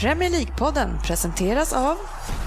[0.00, 1.96] Premier League-podden presenteras av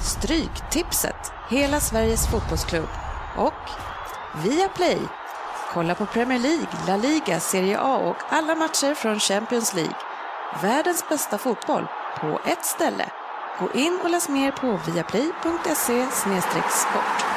[0.02, 2.88] Stryktipset, hela Sveriges fotbollsklubb
[3.38, 3.54] och
[4.44, 4.98] Viaplay.
[5.74, 9.96] Kolla på Premier League, La Liga, Serie A och alla matcher från Champions League.
[10.62, 11.88] Världens bästa fotboll
[12.20, 13.06] på ett ställe.
[13.60, 17.31] Gå in och läs mer på viaplay.se sport.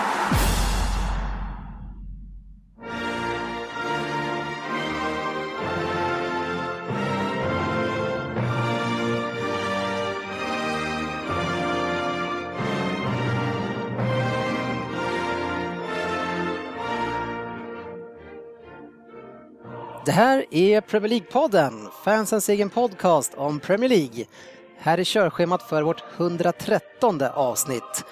[20.07, 24.25] Det här är Premier League-podden, fansens egen podcast om Premier League.
[24.79, 28.05] Här är körschemat för vårt 113 avsnitt.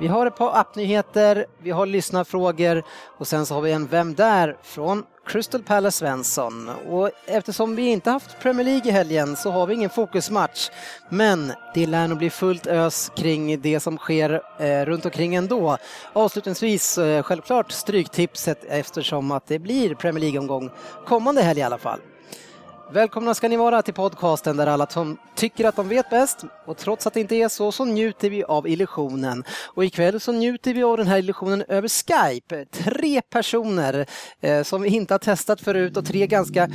[0.00, 2.82] Vi har ett par appnyheter, vi har lyssnarfrågor
[3.18, 4.56] och sen så har vi en Vem där?
[4.62, 6.68] från Crystal Palace Svensson.
[6.68, 10.70] Och eftersom vi inte haft Premier League i helgen så har vi ingen fokusmatch.
[11.08, 15.76] Men det lär nog bli fullt ös kring det som sker eh, runt omkring ändå.
[16.12, 20.70] Avslutningsvis eh, självklart stryktipset eftersom att det blir Premier League-omgång
[21.06, 22.00] kommande helg i alla fall.
[22.92, 26.76] Välkomna ska ni vara till podcasten där alla som tycker att de vet bäst och
[26.76, 29.44] trots att det inte är så så njuter vi av illusionen.
[29.66, 32.64] Och ikväll så njuter vi av den här illusionen över Skype.
[32.64, 34.06] Tre personer
[34.40, 36.68] eh, som vi inte har testat förut och tre ganska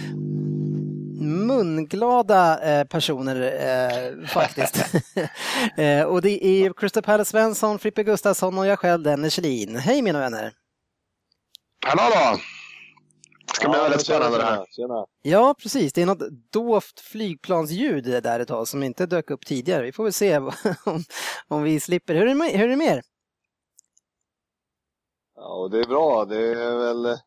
[1.22, 4.78] munglada eh, personer eh, faktiskt.
[5.78, 9.76] eh, och det är Crystal Palace Svensson, Frippe Gustafsson och jag själv Dennis Kjellin.
[9.76, 10.52] Hej mina vänner!
[11.86, 12.55] Hallå då!
[13.48, 14.66] Det ska bli Ja, väldigt tjena, spännande det här.
[14.72, 15.06] tjena.
[15.22, 15.94] Ja, precis.
[15.94, 19.84] Det är något dovt flygplansljud där ett tag som inte dök upp tidigare.
[19.84, 20.38] Vi får väl se
[20.86, 21.04] om,
[21.48, 22.14] om vi slipper.
[22.16, 23.02] Hur är det med, hur är det med er?
[25.36, 26.26] Ja, och det är bra.
[26.26, 27.18] Det är väl...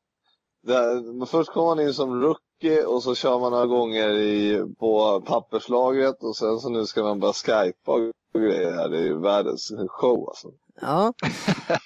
[0.63, 5.21] Det först kommer man in som rookie och så kör man några gånger i, på
[5.27, 8.73] papperslagret och sen så nu ska man bara skypa och grejer.
[8.73, 8.89] här.
[8.89, 10.49] Det är ju världens show alltså.
[10.81, 11.13] Ja,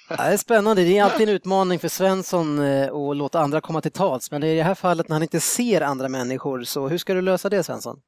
[0.09, 0.83] Ja, det är spännande.
[0.83, 4.31] Det är alltid en utmaning för Svensson eh, att låta andra komma till tals.
[4.31, 7.21] Men i det här fallet när han inte ser andra människor, så hur ska du
[7.21, 7.99] lösa det Svensson?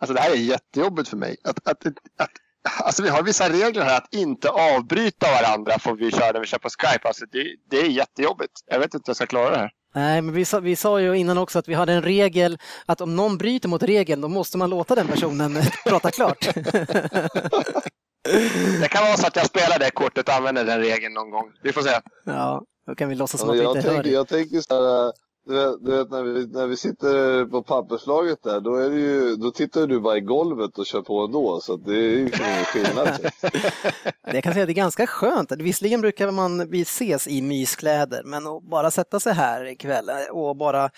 [0.00, 1.36] Alltså det här är jättejobbigt för mig.
[1.44, 2.30] Att, att, att,
[2.84, 6.46] alltså vi har vissa regler här att inte avbryta varandra får vi köra när vi
[6.46, 7.08] kör på Skype.
[7.08, 8.52] Alltså det, det är jättejobbigt.
[8.66, 9.70] Jag vet inte hur jag ska klara det här.
[9.94, 13.00] Nej, men vi sa, vi sa ju innan också att vi hade en regel att
[13.00, 16.48] om någon bryter mot regeln då måste man låta den personen prata klart.
[18.80, 21.52] Det kan vara så att jag spelar det kortet och använder den regeln någon gång.
[21.62, 22.00] Vi får se.
[22.24, 24.14] Ja, då kan vi låtsas som Ja, att vi jag, inte hör tänker, det.
[24.14, 25.12] jag tänker så här,
[25.46, 28.96] du vet, du vet när, vi, när vi sitter på papperslaget där, då, är det
[28.96, 31.60] ju, då tittar du bara i golvet och kör på ändå.
[31.60, 33.08] Så att det är ju liksom ingen skillnad.
[34.24, 35.52] Jag kan säga att det är ganska skönt.
[35.52, 40.56] Visserligen brukar man vi ses i myskläder, men att bara sätta sig här ikväll och
[40.56, 40.90] bara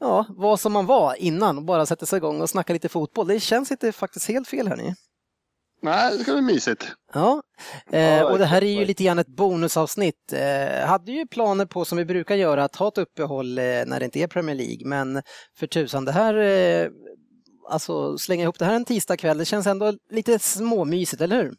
[0.00, 3.26] ja, vara som man var innan och bara sätta sig igång och snacka lite fotboll.
[3.28, 4.94] Det känns inte faktiskt helt fel hörni.
[5.82, 6.86] Nej, det ska bli mysigt.
[7.12, 7.42] Ja,
[7.92, 10.32] eh, och det här är ju lite grann ett bonusavsnitt.
[10.32, 13.98] Eh, hade ju planer på, som vi brukar göra, att ha ett uppehåll eh, när
[13.98, 15.22] det inte är Premier League, men
[15.58, 16.88] för tusan, det här, eh,
[17.70, 21.54] alltså slänga ihop det här en tisdagkväll, det känns ändå lite småmysigt, eller hur?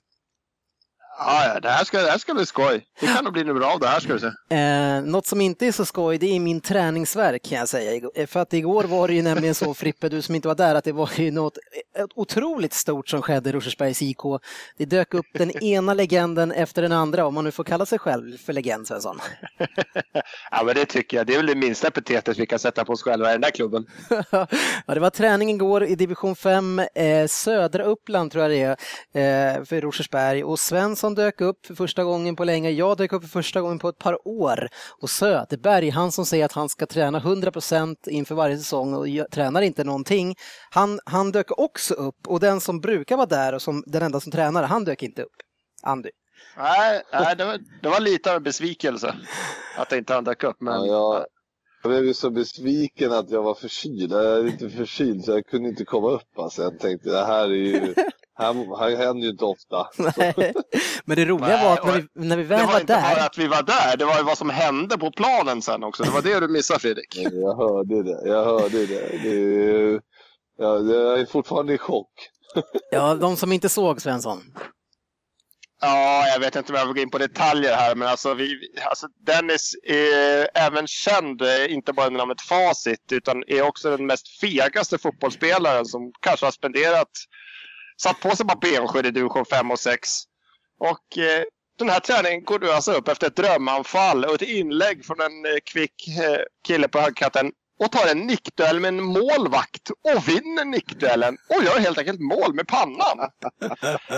[1.21, 2.85] Ja, ja, det, här ska, det här ska bli skoj.
[2.99, 4.55] Det kan nog bli något bra av det här ska du se.
[4.55, 8.09] Eh, något som inte är så skoj, det är min träningsverk kan jag säga.
[8.15, 10.75] Eh, För att igår var det ju nämligen så, Frippe, du som inte var där,
[10.75, 11.57] att det var ju något
[11.97, 14.17] eh, otroligt stort som skedde i Rosersbergs IK.
[14.77, 17.99] Det dök upp den ena legenden efter den andra, om man nu får kalla sig
[17.99, 19.19] själv för legend, Svensson.
[20.51, 21.27] Ja, men det tycker jag.
[21.27, 23.51] Det är väl det minsta epitetet vi kan sätta på oss själva i den där
[23.51, 23.85] klubben.
[24.85, 28.77] ja, det var träning igår i division 5, eh, södra Uppland tror jag det
[29.13, 30.43] är, eh, för Rosersberg.
[30.43, 33.79] Och Svensson dök upp för första gången på länge, jag dök upp för första gången
[33.79, 34.69] på ett par år.
[35.01, 39.61] Och Söderberg, han som säger att han ska träna 100% inför varje säsong och tränar
[39.61, 40.35] inte någonting,
[40.69, 42.27] han, han dök också upp.
[42.27, 45.23] Och den som brukar vara där och som den enda som tränar, han dök inte
[45.23, 45.35] upp.
[45.83, 46.09] Andy.
[46.57, 49.15] Nej, nej det, var, det var lite av en besvikelse
[49.77, 50.57] att inte han dök upp.
[50.61, 50.73] Men...
[50.73, 51.25] Ja, jag,
[51.83, 54.11] jag blev ju så besviken att jag var förkyld.
[54.11, 56.39] Jag är lite förkyld så jag kunde inte komma upp.
[56.39, 56.61] Alltså.
[56.61, 57.93] Jag tänkte det här är ju,
[58.39, 59.87] här, här händer ju inte ofta.
[60.17, 60.53] Nej.
[61.05, 62.93] Men det roliga Nej, var att när vi, när vi Det väl var var inte
[62.93, 65.83] bara där, att vi var där, det var ju vad som hände på planen sen
[65.83, 66.03] också.
[66.03, 67.15] Det var det du missade Fredrik.
[67.31, 68.27] Jag hörde det.
[68.27, 69.19] Jag hörde det.
[69.23, 70.01] det är,
[70.57, 72.11] ja, jag är fortfarande i chock.
[72.91, 74.41] ja, de som inte såg Svensson,
[75.81, 78.57] Ja, jag vet inte om jag vill gå in på detaljer här, men alltså, vi,
[78.89, 84.39] alltså Dennis är även känd, inte bara under namnet Facit, utan är också den mest
[84.39, 87.11] fegaste fotbollsspelaren som kanske har spenderat,
[88.03, 90.09] satt på sig bara benskydd i division 5 och 6.
[90.79, 91.43] Och eh,
[91.79, 95.45] den här träningen går du alltså upp efter ett drömanfall och ett inlägg från en
[95.45, 100.65] eh, kvick eh, kille på högkatten och tar en nickduell med en målvakt och vinner
[100.65, 103.29] nickduellen och gör helt enkelt mål med pannan.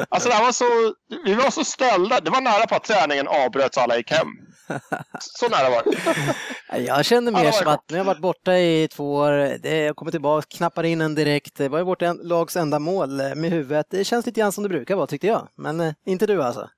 [0.10, 0.94] Alltså det var så,
[1.26, 2.20] vi var så ställda.
[2.20, 4.28] Det var nära på att träningen avbröts och alla gick hem.
[5.20, 6.80] Så nära var det.
[6.86, 9.32] Jag kände mer Ja, som att nu har jag varit borta i två år,
[9.68, 13.10] jag kommer tillbaka, knappar in en direkt, det var ju vårt en- lags enda mål
[13.36, 13.86] med huvudet.
[13.90, 16.70] Det känns lite grann som det brukar vara tyckte jag, men eh, inte du alltså.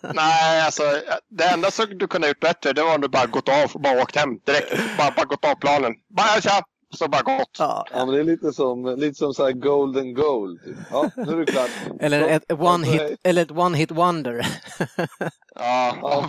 [0.14, 0.82] Nej, alltså
[1.30, 3.70] det enda som du kunde ha gjort bättre det var om du bara gått av
[3.74, 4.74] och bara åkt hem direkt.
[4.98, 5.92] Bara, bara gått av planen.
[6.16, 6.62] Bara tja!
[6.94, 7.56] Så bara gått.
[7.58, 7.86] Ja.
[7.92, 10.58] Ja, men det är lite som, lite som så här golden goal.
[10.64, 10.76] Typ.
[10.90, 11.70] Ja, nu är det klart.
[12.00, 13.08] Eller ett one Okej.
[13.08, 14.46] hit, eller ett one hit wonder.
[15.54, 16.24] Ja,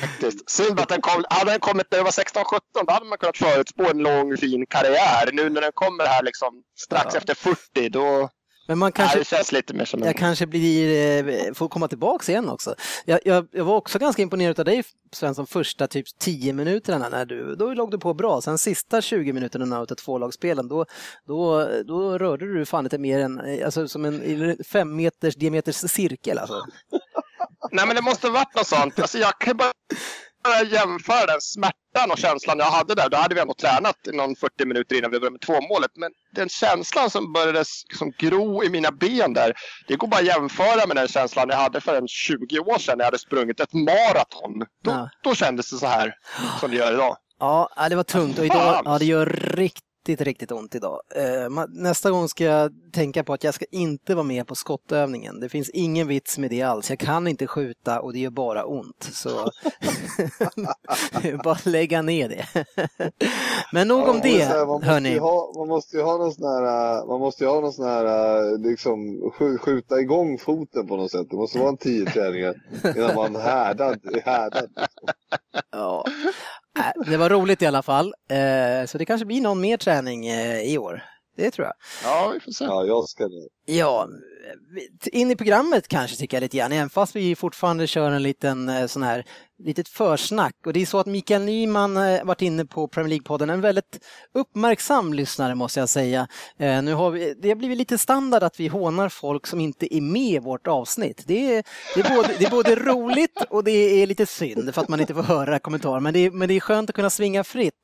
[0.00, 0.50] faktiskt.
[0.50, 1.24] Synd att den kom.
[1.30, 4.66] Hade den kommit när det var 16-17 då hade man kunnat förutspå en lång fin
[4.66, 5.30] karriär.
[5.32, 7.18] Nu när den kommer här liksom strax Ja.
[7.18, 8.28] efter 40 då
[8.68, 10.06] Men man kanske, det känns lite mer som en...
[10.06, 12.74] jag kanske blir, eh, får komma tillbaks igen också.
[13.04, 14.82] Jag, jag, jag var också ganska imponerad av dig
[15.12, 18.40] Svensson, första typ 10 minuterna när du, då låg du på bra.
[18.40, 20.84] Sen sista 20 minuterna av tvålagsspelen, då,
[21.26, 25.76] då, då rörde du fan inte mer än, eh, alltså som en fem meters diameters
[25.76, 26.62] cirkel alltså.
[27.72, 28.98] Nej, men det måste ha varit något sånt.
[29.00, 29.72] Alltså, jag kan bara
[30.70, 33.08] jämföra den smärtan och känslan jag hade där.
[33.08, 35.90] Då hade vi ändå tränat i någon 40 minuter innan vi började med två målet.
[35.96, 39.52] Men den känslan som började liksom gro i mina ben där.
[39.88, 42.98] Det går bara att jämföra med den känslan jag hade för en 20 år sedan
[42.98, 44.58] när jag hade sprungit ett maraton.
[44.84, 45.10] Då, Ja.
[45.22, 46.14] då kändes det så här
[46.60, 47.16] som det gör idag.
[47.40, 51.00] Ja, ja, det var tungt och idag, ja, det gör riktigt, riktigt ont idag.
[51.16, 55.40] Eh, Nästa gång ska jag tänka på att jag ska inte vara med på skottövningen.
[55.40, 56.90] Det finns ingen vits med det alls.
[56.90, 59.08] Jag kan inte skjuta och det gör bara ont.
[59.12, 59.50] Så
[61.22, 62.46] det bara lägga ner det.
[63.72, 65.18] Men nog om Ja, det, här, man, måste hörni.
[65.18, 67.86] ha, man måste ju ha någon sån här, äh, man måste ju ha någon sån
[67.88, 68.04] här,
[68.52, 68.98] äh, liksom
[69.38, 71.26] skj- skjuta igång foten på något sätt.
[71.30, 72.54] Det måste vara en tio träningar
[72.96, 74.68] innan man härdad, är härdad.
[75.72, 76.04] Ja.
[76.78, 78.14] Äh, Det var roligt i alla fall.
[78.30, 81.04] Eh, Så det kanske blir någon mer träning eh, i år.
[81.36, 81.74] Det tror jag.
[82.04, 82.64] Ja, vi får se.
[82.64, 83.48] Ja, jag ska det.
[83.70, 84.08] Ja,
[85.12, 88.68] in i programmet kanske tycker jag lite grann, även fast vi fortfarande kör en liten
[88.68, 89.24] eh, sån här
[89.64, 90.54] litet försnack.
[90.66, 94.04] Och det är så att Mikael Nyman eh, varit inne på Premier League-podden, en väldigt
[94.34, 96.28] uppmärksam lyssnare måste jag säga.
[96.58, 99.96] Eh, nu har vi, det har blivit lite standard att vi hånar folk som inte
[99.96, 101.24] är med i vårt avsnitt.
[101.26, 104.82] Det är, det är, både, det är både roligt och det är lite synd för
[104.82, 107.10] att man inte får höra kommentarer, men det är, men det är skönt att kunna
[107.10, 107.74] svinga fritt.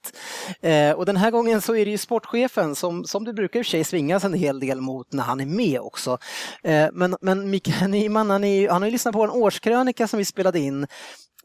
[0.96, 3.66] Och den här gången så är det ju sportchefen som, som du brukar i och
[3.66, 6.18] för sig svingas en hel del mot när han är med också.
[6.62, 10.18] Eh, Men, men Mikael Nyman, han, är, han har ju lyssnat på en årskrönika som
[10.18, 10.86] vi spelade in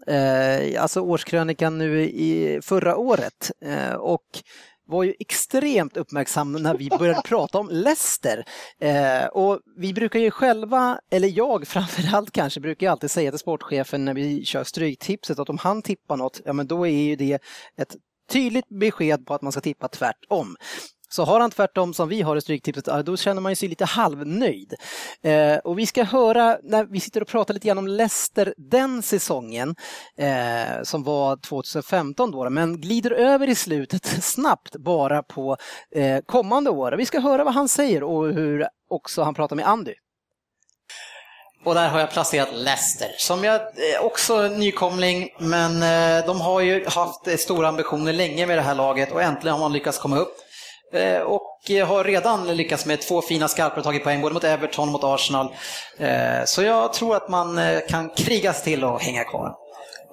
[0.08, 4.26] eh, alltså årskrönikan nu i förra året eh, och
[4.90, 8.46] var ju extremt uppmärksam när vi började prata om Leicester.
[8.81, 13.40] Eh, och vi brukar ju själva, eller jag framförallt kanske, brukar ju alltid säga till
[13.40, 17.16] sportchefen när vi kör stryktipset att om han tippar något, ja men då är ju
[17.16, 17.40] det
[17.78, 17.96] ett
[18.32, 20.56] tydligt besked på att man ska tippa tvärtom.
[21.10, 23.86] Så har han tvärtom som vi har i Stryktipset, då känner man ju sig lite
[23.86, 24.74] halvnöjd.
[25.24, 29.02] Eh, och vi ska höra, när vi sitter och pratar lite grann om Leicester den
[29.02, 29.76] säsongen,
[30.18, 35.58] eh, som var 2015 då, men glider över i slutet snabbt bara på
[35.96, 36.92] eh, kommande år.
[36.92, 39.94] Vi ska höra vad han säger och hur också han pratar med Andy.
[41.66, 46.62] Och där har jag placerat Leicester, som jag eh, också nykomling, men eh, de har
[46.62, 50.18] ju haft stora ambitioner länge med det här laget och äntligen har man lyckats komma
[50.18, 50.36] upp.
[50.94, 54.43] Eh, Och eh, har redan lyckats med två fina skarper och tagit poäng både mot
[54.43, 55.53] Everton och mot Arsenal.
[55.98, 59.55] Eh, Så jag tror att man kan krigas till och hänga kvar.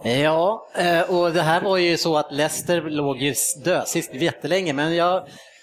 [0.02, 0.66] Ja,
[1.08, 5.22] och det här var ju så att Leicester låg ju dösist jättelänge, men jag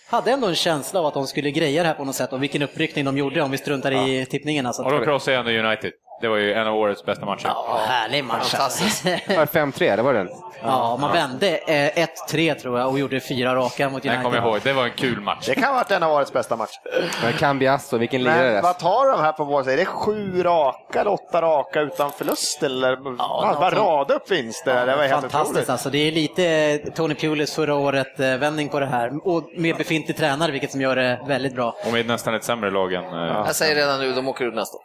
[0.09, 2.43] hade ändå en känsla av att de skulle greja det här på något sätt och
[2.43, 4.65] vilken uppryckning de gjorde om vi struntar i tippningen.
[4.65, 4.83] Alltså.
[4.83, 5.91] Och de krossade ändå United.
[6.21, 7.45] Det var ju en av årets bästa matcher.
[7.47, 8.49] Ja, härlig match.
[8.51, 9.05] Fantastiskt.
[9.05, 9.33] alltså.
[9.35, 9.51] Var det
[9.85, 10.29] 5-3, det var den?
[10.61, 14.23] Ja, man vände eh, 1-3 tror jag och gjorde fyra raka mot United.
[14.23, 14.59] kommer jag ihåg.
[14.63, 15.45] Det var en kul match.
[15.45, 16.79] Det kan ha varit en av årets bästa matcher.
[17.23, 18.53] Men Cambiasso, vilken lirare.
[18.53, 19.73] Men vad tar de här på vår sida?
[19.73, 22.63] Är det sju raka eller åtta raka utan förlust?
[22.63, 24.85] Eller man bara något rada upp vinster?
[24.85, 25.69] det var helt Fantastiskt otroligt.
[25.69, 25.89] alltså.
[25.89, 29.27] Det är lite Tony Pulis förra året eh, vändning på det här.
[29.27, 31.75] Och med befintlig tränare, vilket som gör det väldigt bra.
[31.85, 33.03] Och med nästan ett sämre lag än...
[33.03, 33.11] eh,
[33.45, 34.77] Jag säger redan nu, de åker ut nästa.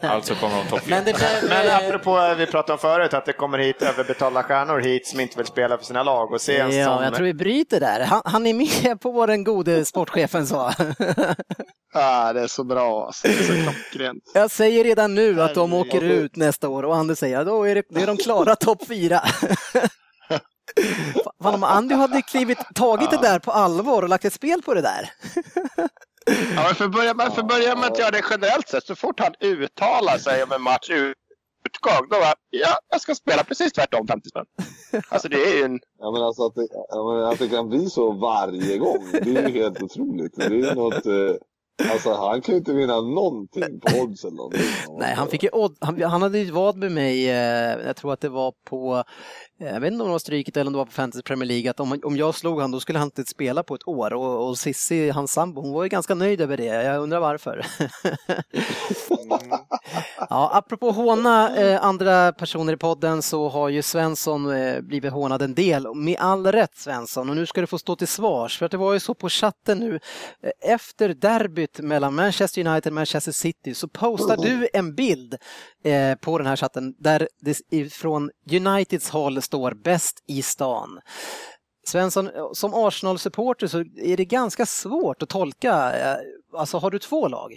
[0.00, 1.14] Alltså kommer de topp Men det.
[1.48, 5.06] Men eh, apropå eh, vi pratade om förut, att det kommer hit överbetalda stjärnor hit
[5.06, 7.04] som inte vill spela för sina lag och se en Ja, sån...
[7.04, 8.00] jag tror vi bryter där.
[8.00, 10.72] Han, han är med på vad den gode sportchefen sa.
[11.94, 13.06] Ah, det är så bra.
[13.06, 13.28] Alltså.
[13.28, 14.22] Det är så klockrent.
[14.34, 17.64] Jag säger redan nu att de åker ut nästa år och Anders säger att då
[17.64, 19.20] är det, det är de klara topp fyra.
[21.42, 24.74] Fan, om Andy hade klivit, tagit det där på allvar och lagt ett spel på
[24.74, 25.10] det där.
[26.26, 28.86] Ja, men för att börja med, för att börja med att göra det generellt sett,
[28.86, 30.90] så fort han uttalar sig om en match
[31.70, 34.46] utgång, då bara, ja, jag ska spela precis tvärtom 50 spänn.
[35.08, 35.80] Alltså det är ju en...
[35.98, 39.36] Ja, men alltså att det, ja, men att det kan bli så varje gång, det
[39.36, 40.36] är ju helt otroligt.
[40.36, 41.36] Det är något, eh,
[41.92, 44.60] alltså han kan ju inte vinna någonting på odds eller någonting.
[44.98, 48.12] Nej, han, fick ju, odd- han, han hade ju vad med mig, eh, jag tror
[48.12, 49.04] att det var på,
[49.60, 51.48] eh, jag vet inte om det var Stryket eller om det var på Fantasy Premier
[51.48, 54.12] League, att om, om jag slog han då skulle han inte spela på ett år
[54.12, 56.64] och, och Sissi, hans sambo, hon var ju ganska nöjd över det.
[56.64, 57.66] Jag undrar varför.
[60.30, 65.42] ja, apropå håna eh, andra personer i podden så har ju Svensson eh, blivit hånad
[65.42, 68.66] en del, med all rätt Svensson, och nu ska du få stå till svars, för
[68.66, 70.00] att det var ju så på chatten nu,
[70.42, 75.36] eh, efter derbyt mellan Manchester United och Manchester City så postar du en bild
[75.84, 81.00] eh, på den här chatten där det från Uniteds håll står bäst i stan.
[81.86, 85.92] Svensson, eh, som Arsenal-supporter så är det ganska svårt att tolka.
[85.92, 86.16] eh,
[86.58, 87.52] Alltså har du två lag?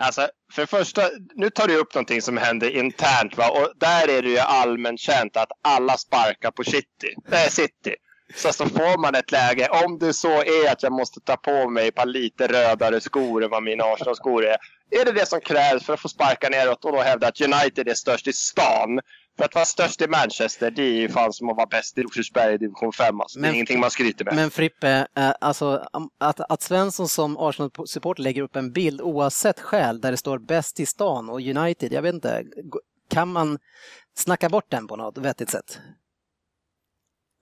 [0.00, 1.02] Alltså, för det första,
[1.34, 3.50] nu tar du upp någonting som händer internt va?
[3.50, 7.14] och där är det ju allmänt känt att alla sparkar på City.
[7.32, 7.94] Äh, City.
[8.34, 11.68] Så, så får man ett läge, om det så är att jag måste ta på
[11.68, 14.56] mig ett par lite rödare skor än vad mina Arsenal-skor är.
[14.90, 17.88] Är det det som krävs för att få sparka neråt och då hävda att United
[17.88, 19.00] är störst i stan?
[19.36, 22.02] För att vara störst i Manchester, det är ju fan som att vara bäst i
[22.02, 23.20] Rosersberg i division 5.
[23.20, 23.40] Alltså.
[23.40, 24.34] Det är ingenting man skryter med.
[24.34, 30.00] Men Frippe, eh, alltså att, att Svensson som Arsenal-supporter lägger upp en bild oavsett skäl
[30.00, 32.44] där det står bäst i stan och United, jag vet inte,
[33.10, 33.58] kan man
[34.14, 35.78] snacka bort den på något vettigt sätt?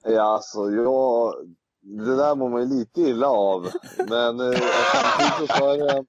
[0.04, 1.34] Ja, alltså jag,
[1.82, 3.68] det där mår man ju lite illa av.
[4.08, 4.60] Men eh,
[4.92, 6.06] samtidigt så sa jag redan,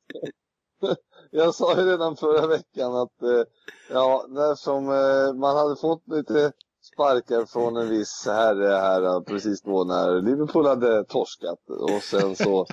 [1.31, 3.43] jag sa ju redan förra veckan att eh,
[3.89, 6.51] ja, när som eh, man hade fått lite
[6.93, 12.35] sparkar från en viss herre här eh, precis då när Liverpool hade torskat och sen
[12.35, 12.65] så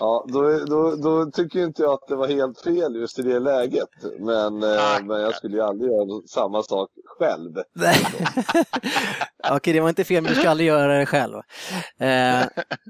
[0.00, 3.38] Ja, då, då, då tycker inte jag att det var helt fel just i det
[3.38, 3.88] läget.
[4.18, 7.52] Men, eh, men jag skulle ju aldrig göra samma sak själv.
[7.74, 8.06] Nej.
[9.50, 11.34] Okej, det var inte fel, men du ska aldrig göra det själv.
[12.00, 12.46] Eh,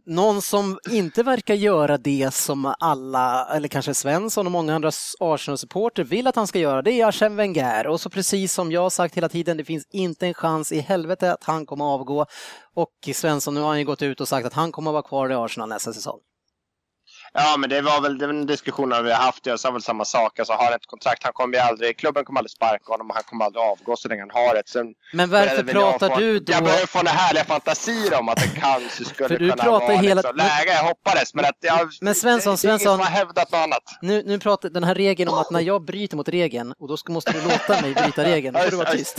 [0.06, 4.90] någon som inte verkar göra det som alla, eller kanske Svensson och många andra
[5.20, 7.86] Arsenal-supporter vill att han ska göra, det är Arsène Wenger.
[7.86, 11.32] Och så precis som jag sagt hela tiden, det finns inte en chans i helvete
[11.32, 12.26] att han kommer avgå.
[12.74, 15.02] Och Svensson, nu har han ju gått ut och sagt att han kommer att vara
[15.02, 16.18] kvar i Arsenal nästa säsong.
[17.36, 19.46] Ja, men det var väl den diskussionen vi har haft.
[19.46, 20.38] Jag sa väl samma sak.
[20.38, 23.14] Alltså, har han ett kontrakt, han kommer ju aldrig, klubben kommer aldrig sparka honom och
[23.14, 24.68] han kommer aldrig avgå så länge han har ett.
[24.68, 26.52] Sen Men varför pratar få- du då?
[26.52, 29.86] Jag börjar få en härliga fantasier om att det kanske skulle För du kunna pratar
[29.86, 30.72] vara hela- liksom, läge.
[30.72, 31.88] Jag hoppades, men att jag...
[32.00, 33.82] Men Svensson, det, det är ingen Svensson- som har hävdat något annat.
[34.02, 36.96] Nu, nu pratar den här regeln om att när jag bryter mot regeln, och då
[36.96, 39.18] ska, måste du låta mig bryta regeln, då får du vara tyst.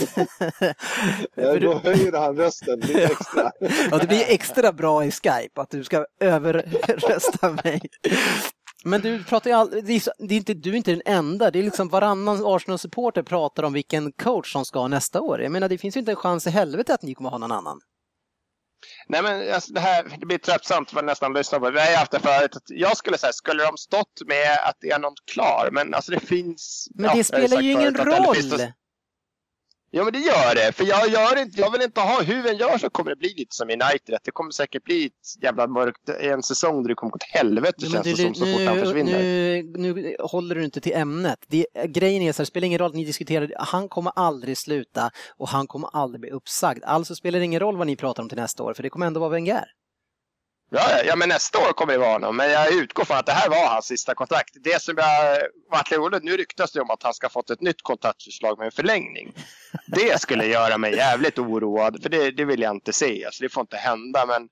[1.34, 3.50] Ja, då du, höjer han rösten lite extra.
[3.90, 7.80] ja, det blir extra bra i Skype att du ska överrösta mig.
[8.84, 11.62] Men du pratar ju all, det är, inte, du är inte den enda, det är
[11.62, 15.42] liksom varannan Arsenal-supporter pratar om vilken coach som ska ha nästa år.
[15.42, 17.52] Jag menar det finns ju inte en chans i helvete att ni kommer ha någon
[17.52, 17.80] annan.
[19.08, 21.70] Nej, men alltså, det här det blir tröttsamt för nästan lyssna på.
[21.70, 22.56] Vi har ju haft det förut.
[22.56, 25.68] att Jag skulle säga, skulle de stått med att det är någon klar?
[25.72, 26.88] Men alltså det finns...
[26.94, 28.58] Men ja, det har spelar ju ingen förut att det finns roll!
[28.58, 28.74] det-
[29.90, 30.72] Ja, men det gör det.
[30.72, 33.34] För jag, gör inte, jag vill inte ha, hur än gör så kommer det bli
[33.36, 34.14] lite som United.
[34.14, 37.38] Att det kommer säkert bli ett jävla mörkt, en säsong där det kommer gå till
[37.38, 39.18] helvete Ja, känns du, det som så fort han nu, försvinner.
[39.22, 41.38] nu, nu håller du inte till ämnet.
[41.46, 44.58] Det, grejen är så här, det spelar ingen roll att ni diskuterar, han kommer aldrig
[44.58, 46.84] sluta och han kommer aldrig bli uppsagd.
[46.84, 49.06] Alltså spelar det ingen roll vad ni pratar om till nästa år, för det kommer
[49.06, 49.64] ändå vara Wenger.
[50.70, 52.36] Ja, ja, men nästa år kommer det vara honom.
[52.36, 54.56] Men jag utgår från att det här var hans sista kontrakt.
[54.64, 55.38] Det som jag
[55.70, 58.64] varit roligt, nu ryktas det om att han ska ha fått ett nytt kontraktförslag med
[58.64, 59.32] en förlängning.
[59.86, 63.24] Det skulle göra mig jävligt oroad, för det, det vill jag inte se.
[63.24, 64.26] Alltså, det får inte hända.
[64.26, 64.48] Men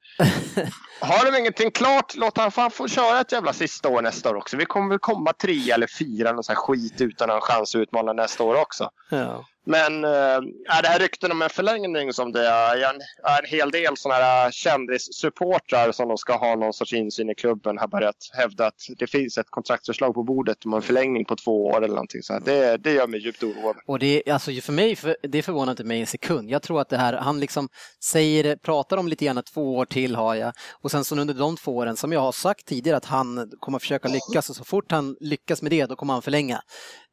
[1.01, 4.35] har de ingenting klart, låt han fan få köra ett jävla sista år nästa år
[4.35, 4.57] också.
[4.57, 7.81] Vi kommer väl komma tre eller fyra, någon sån här skit utan en chans att
[7.81, 8.91] utmana nästa år också.
[9.11, 9.45] Ja.
[9.67, 13.43] Men äh, är det här rykten om en förlängning som det är, är en, är
[13.43, 17.79] en hel del sådana här kändissupportrar som de ska ha någon sorts insyn i klubben
[17.79, 21.67] har börjat hävda att det finns ett kontraktsförslag på bordet om en förlängning på två
[21.67, 22.23] år eller någonting.
[22.23, 22.41] Så här.
[22.41, 23.77] det, det gör mig djupt oroad.
[23.87, 26.51] Och det, alltså för mig, för, det förvånar inte mig en sekund.
[26.51, 27.69] Jag tror att det här, han liksom
[28.05, 31.57] säger, pratar om lite grann två år till har jag och sen så under de
[31.57, 34.93] två åren, som jag har sagt tidigare, att han kommer försöka lyckas och så fort
[34.93, 36.61] han lyckas med det, då kommer han förlänga.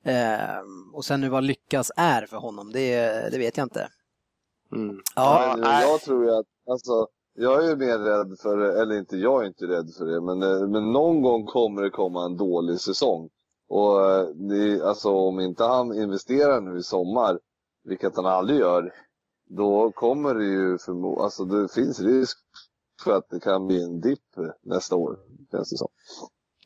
[0.03, 0.59] Eh,
[0.93, 2.95] och sen nu vad lyckas är för honom, det,
[3.31, 3.87] det vet jag inte.
[4.75, 5.01] Mm.
[5.15, 8.97] Ja, men, jag tror ju att, alltså, jag är ju mer rädd för det, eller
[8.97, 12.25] inte jag är inte rädd för det, men, eh, men någon gång kommer det komma
[12.25, 13.29] en dålig säsong.
[13.69, 17.39] Och eh, det, alltså om inte han investerar nu i sommar,
[17.83, 18.93] vilket han aldrig gör,
[19.49, 22.37] då kommer det ju förmo- alltså det finns risk
[23.03, 24.19] för att det kan bli en dipp
[24.61, 25.17] nästa år,
[25.51, 25.87] känns det som.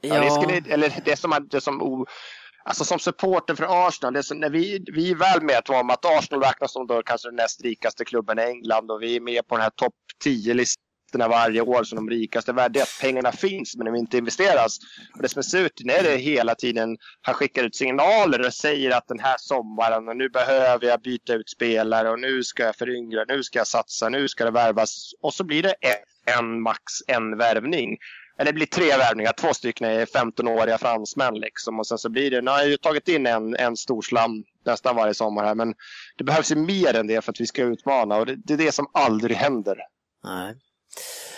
[0.01, 0.22] Ja.
[0.22, 2.06] risken är, eller det som, det som
[2.67, 5.89] Alltså som supporter för Arsenal, det är så, när vi, vi är väl medvetna om
[5.89, 9.21] att Arsenal räknas som då kanske den näst rikaste klubben i England och vi är
[9.21, 9.93] med på den här topp
[10.25, 12.53] 10-listorna varje år som de rikaste.
[12.53, 14.77] Värde är att pengarna finns men de inte investeras.
[15.15, 18.91] Och det som är surt är det hela tiden han skickar ut signaler och säger
[18.91, 22.75] att den här sommaren och nu behöver jag byta ut spelare och nu ska jag
[22.75, 25.12] föryngra, nu ska jag satsa, nu ska det värvas.
[25.21, 27.97] Och så blir det en, en max en värvning
[28.38, 31.34] eller det blir tre värvningar, två stycken är 15-åriga fransmän.
[31.34, 31.79] Liksom.
[31.79, 34.44] Och sen så blir det, nu har jag ju tagit in en, en stor slam
[34.65, 35.74] nästan varje sommar här, men
[36.17, 38.58] det behövs ju mer än det för att vi ska utmana och det, det är
[38.58, 39.77] det som aldrig händer.
[40.24, 40.56] Nej.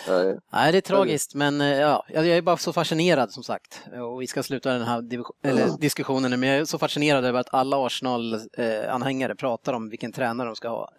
[0.08, 0.38] Nej.
[0.52, 3.80] Nej, det är tragiskt, men eh, ja, jag är bara så fascinerad som sagt.
[4.12, 5.04] Och vi ska sluta den här
[5.44, 10.12] eller, diskussionen nu, men jag är så fascinerad över att alla Arsenal-anhängare pratar om vilken
[10.12, 10.90] tränare de ska ha.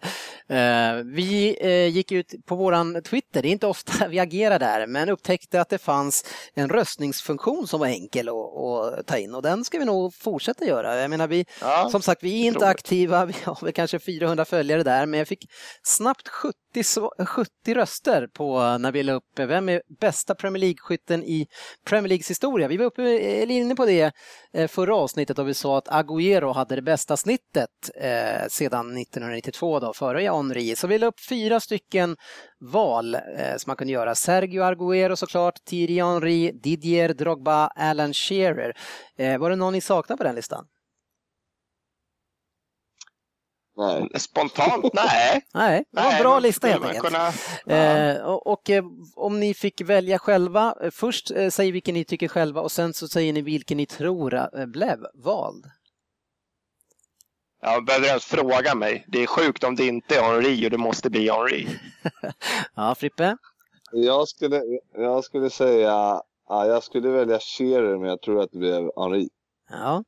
[0.48, 4.86] Eh, Vi eh, gick ut på våran Twitter, det är inte ofta vi agerar där,
[4.86, 9.64] men upptäckte att det fanns en röstningsfunktion som var enkel att, ta in och den
[9.64, 11.00] ska vi nog fortsätta göra.
[11.00, 14.44] Jag menar, vi, Ja, som sagt, vi är inte aktiva, vi har väl kanske 400
[14.44, 15.50] följare där, men jag fick
[15.82, 21.24] snabbt 70, sv- 70 röster på när vi la upp vem är bästa Premier League-skytten
[21.24, 21.46] i
[21.84, 22.68] Premier Leagues historia.
[22.68, 24.12] Vi var uppe, eh, eller inne på det
[24.52, 29.80] eh, förra avsnittet och vi sa att Agüero hade det bästa snittet eh, sedan 1992
[29.80, 30.76] då, före Henri.
[30.76, 32.16] Så vi la upp fyra stycken
[32.60, 33.20] val eh,
[33.56, 34.14] som man kunde göra.
[34.14, 38.76] Sergio Agüero såklart, Thierry Henry, Didier Drogba, Alan Shearer.
[39.16, 40.66] Eh, var det någon ni saknade på den listan?
[43.76, 44.08] Nej.
[44.20, 44.94] Spontant?
[44.94, 45.42] Nej.
[45.54, 47.04] Nej, det var en Nej, bra lista helt enkelt.
[47.04, 47.32] Kunna,
[47.66, 47.74] ja.
[47.74, 48.84] Eh, och och eh,
[49.16, 52.94] om ni fick välja själva, eh, först eh, säg vilken ni tycker själva och sen
[52.94, 55.64] så säger ni vilken ni tror eh, blev vald.
[57.64, 59.04] Ja, behöver ens fråga mig.
[59.08, 61.68] Det är sjukt om det inte är Henri och det måste bli Henri.
[62.74, 63.36] Ja, Frippe?
[63.92, 64.62] Jag skulle,
[64.96, 69.28] jag skulle säga, ja, jag skulle välja Shearer men jag tror att det blev Henri.
[69.70, 70.04] Ja.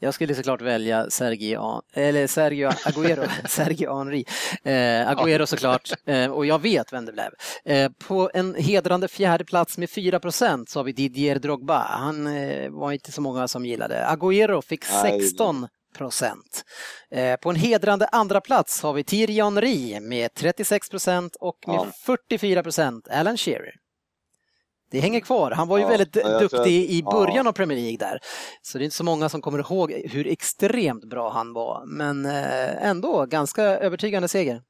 [0.00, 4.24] Jag skulle såklart välja Sergio, eller Sergio Agüero, Sergio Henry.
[4.64, 7.30] Eh, Agüero såklart, eh, och jag vet vem det blev.
[7.64, 10.20] Eh, på en hedrande fjärde plats med 4
[10.66, 11.78] så har vi Didier Drogba.
[11.78, 14.06] Han eh, var inte så många som gillade.
[14.06, 15.20] Agüero fick Nej.
[15.20, 16.64] 16 procent.
[17.10, 21.74] Eh, på en hedrande andra plats har vi Thierry Henry med 36 procent och med
[21.74, 21.86] Ja.
[22.06, 23.85] 44 procent Alan Shearer.
[24.90, 25.50] Det hänger kvar.
[25.50, 27.48] Han var ju Ja, väldigt duktig i början ja.
[27.48, 28.18] av Premier League där.
[28.62, 31.84] Så det är inte så många som kommer ihåg hur extremt bra han var.
[31.86, 34.62] Men eh, ändå, ganska övertygande seger.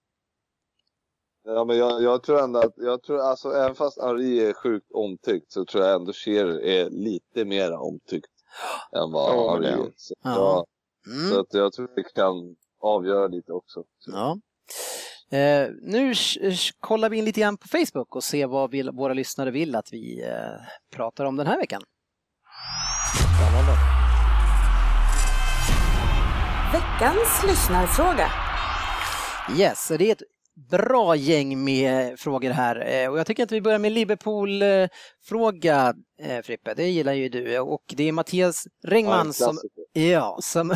[1.44, 4.92] Ja, men jag, jag tror ändå att, jag tror alltså även fast Henri är sjukt
[4.92, 8.30] omtyckt så tror jag ändå Shearer är lite mer omtyckt
[8.92, 9.92] än vad Ja, är.
[9.96, 10.30] Så, Ja.
[10.34, 10.66] ja.
[11.12, 11.30] Mm.
[11.30, 13.84] så att jag tror det kan avgöra lite också.
[13.98, 14.10] Så.
[14.10, 14.38] Ja.
[15.30, 16.14] Eh, nu
[16.80, 19.92] kollar vi in lite grann på Facebook och ser vad vill, våra lyssnare vill att
[19.92, 20.60] vi eh,
[20.96, 21.82] pratar om den här veckan.
[26.72, 28.30] Veckans lyssnarfråga.
[29.58, 30.22] Yes, det är ett
[30.56, 36.42] bra gäng med frågor här Eh, och jag tycker att vi börjar med Liverpool-fråga eh,
[36.42, 39.58] Frippe, det gillar ju du och det är Mattias Ja, Ringman en som.
[39.92, 40.74] Ja, som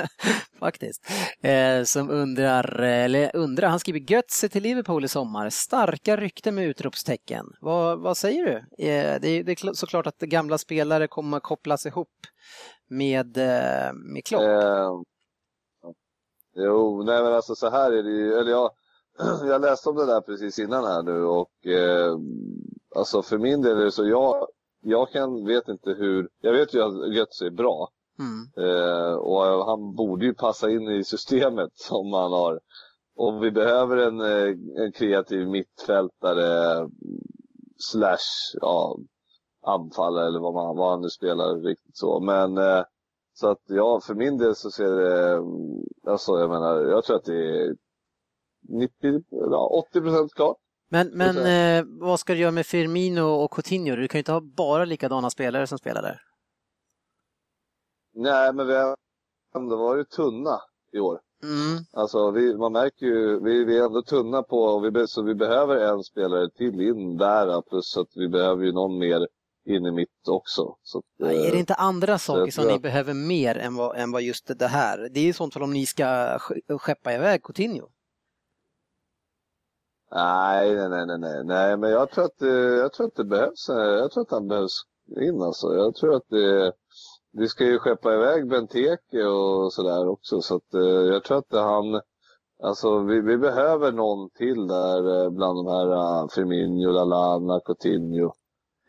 [0.58, 1.10] faktiskt.
[1.42, 5.50] Eh, som undrar, eller undrar, han skriver Götze till Liverpool i sommar.
[5.50, 7.46] Starka rykten med utropstecken.
[7.60, 8.56] Vad, vad säger du?
[8.86, 12.08] Eh, det, är, det är kl- såklart att gamla spelare kommer kopplas ihop
[12.88, 14.42] med, eh, med Klopp.
[14.42, 14.90] Eh,
[16.56, 18.70] jo, nej men alltså så här är det ju, eller jag,
[19.48, 22.18] jag läste om det där precis innan här nu och eh,
[22.96, 24.46] alltså för min del är det så jag,
[24.82, 28.68] jag kan, vet inte hur, jag vet ju att Götze är bra Mm.
[28.68, 32.60] eh, och han borde ju passa in i systemet som han har.
[33.16, 36.88] Och vi behöver en, eh, en kreativ mittfältare
[37.78, 38.98] slash ja,
[39.66, 42.20] anfallare eller vad, man, vad han nu spelar riktigt så.
[42.20, 42.84] Men eh,
[43.34, 45.42] så att ja, för min del så ser det,
[46.10, 47.76] alltså jag menar, jag tror att det är
[48.68, 50.56] 90, ja, 80 procent klart.
[50.90, 51.36] Men, men
[51.78, 53.96] eh, vad ska du göra med Firmino och Coutinho?
[53.96, 56.20] Du kan ju inte ha bara likadana spelare som spelar där.
[58.14, 58.96] Nej, men vi har
[59.56, 60.60] ändå varit tunna
[60.92, 61.20] i år.
[61.42, 61.84] Mm.
[61.92, 65.34] Alltså vi, man märker ju, vi, vi är ändå tunna på, och vi, så vi
[65.34, 69.28] behöver en spelare till in där, plus att vi behöver ju någon mer
[69.68, 70.76] in i mitt också.
[70.82, 73.76] Så, Nej, Är det eh, inte andra saker jag som tror ni behöver mer än
[73.76, 75.08] vad, än vad just det här?
[75.14, 77.88] Det är ju sånt fall om ni ska sk- skeppa iväg Coutinho.
[80.10, 83.68] Nej, nej, nej, nej, nej, men jag tror att det, jag tror att det behövs,
[83.68, 84.82] eh, jag tror att han behövs
[85.20, 85.74] in alltså.
[85.74, 86.72] Jag tror att det,
[87.32, 91.52] vi ska ju skeppa iväg Benteke och sådär också, så att eh, jag tror att
[91.52, 92.00] han,
[92.62, 98.32] alltså vi, vi behöver någon till där eh, bland de här Firmino, Lallana, Coutinho.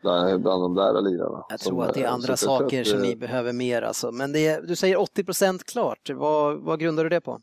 [0.02, 1.44] bland, bland de där lirarna.
[1.48, 4.12] Jag tror att det är eh, andra saker att, som eh, ni behöver mer alltså.
[4.12, 6.10] Men det du säger 80 procent klart.
[6.14, 7.40] Vad, vad grundar du det på?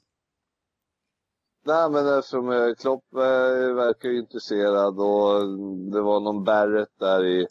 [1.65, 5.41] Nej, men eftersom eh, Klopp eh, verkar ju intresserad och
[5.91, 7.47] det var någon Barrett där i,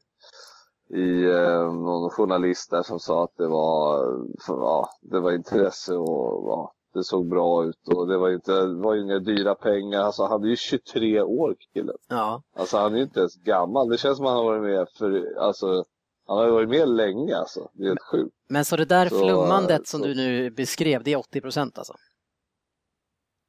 [0.95, 3.99] i eh, någon journalist där som sa att det var,
[4.47, 8.53] för, ja, det var intresse och ja, det såg bra ut och det var, inte,
[8.67, 10.01] det var ju inga dyra pengar.
[10.01, 11.97] Alltså han är ju 23 år killen.
[12.09, 13.89] Ja, Alltså han är ju inte ens gammal.
[13.89, 15.85] Det känns som att han har varit med för, alltså
[16.27, 17.69] han har varit med länge alltså.
[17.73, 18.35] Det är helt sjukt.
[18.49, 21.79] men så det där Så, flummandet som så- du nu beskrev, det är 80 procent
[21.79, 21.95] alltså?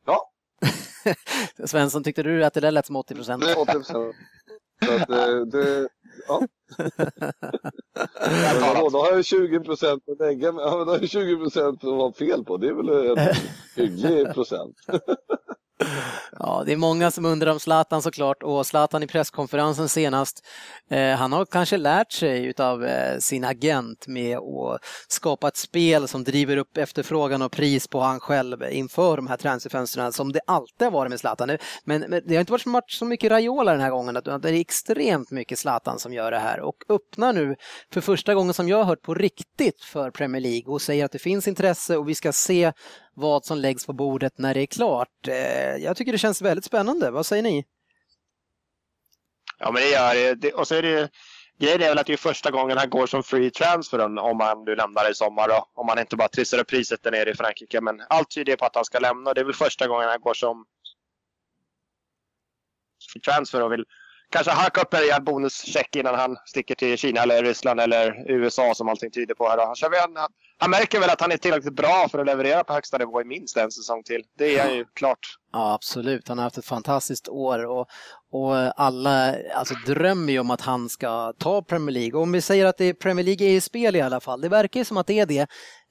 [0.05, 0.31] Ja.
[1.65, 3.43] Svensson, tyckte du att det där lät som 80 procent?
[3.43, 4.15] Det är 80 procent.
[6.27, 6.41] Ja.
[8.29, 10.61] Men då har jag 20 procent att lägga med.
[10.61, 12.57] Ja, men då har jag 20 procent att vara fel på.
[12.57, 13.35] Det är väl en
[13.75, 14.75] hygglig procent.
[16.39, 20.45] Ja, det är många som undrar om Zlatan såklart och Zlatan i presskonferensen senast,
[20.89, 26.07] eh, han har kanske lärt sig utav eh, sin agent med att skapa ett spel
[26.07, 30.39] som driver upp efterfrågan och pris på han själv inför de här transferfönstren som det
[30.47, 31.57] alltid har varit med Zlatan.
[31.83, 34.53] Men, men det har inte varit så mycket Raiola den här gången, utan det är
[34.53, 37.55] extremt mycket Zlatan som gör det här och öppnar nu
[37.93, 41.11] för första gången som jag har hört på riktigt för Premier League och säger att
[41.11, 42.71] det finns intresse och vi ska se
[43.15, 45.27] vad som läggs på bordet när det är klart.
[45.27, 47.11] Eh, jag tycker det känns väldigt spännande.
[47.11, 47.65] Vad säger ni?
[49.59, 50.53] Ja, men det gör det.
[50.53, 51.07] Och så är det ju,
[51.59, 54.63] grejen är väl att det är första gången han går som free transfer om- han
[54.63, 55.47] nu lämnar i sommar.
[55.47, 55.69] Då.
[55.73, 57.81] Om han inte bara trissar upp priset där nere i Frankrike.
[57.81, 59.33] Men allt tyder på att han ska lämna.
[59.33, 60.65] Det är väl första gången han går som
[63.13, 63.85] free transfer och vill
[64.29, 68.73] kanske hacka upp en rejäl bonuscheck innan han sticker till Kina eller Ryssland eller USA
[68.75, 69.49] som allting tyder på.
[69.49, 69.57] Här.
[69.57, 69.65] då.
[69.65, 70.09] Han, kör väl
[70.57, 73.25] han märker väl att han är tillräckligt bra för att leverera på högsta nivå i
[73.25, 74.23] minst en säsong till.
[74.37, 75.19] Det är han ju klart.
[75.51, 76.27] Ja, absolut.
[76.27, 77.87] Han har haft ett fantastiskt år och,
[78.31, 82.13] och alla alltså, drömmer ju om att han ska ta Premier League.
[82.17, 84.41] Och om vi säger att det är Premier League är i spel i alla fall,
[84.41, 85.39] det verkar ju som att det är det,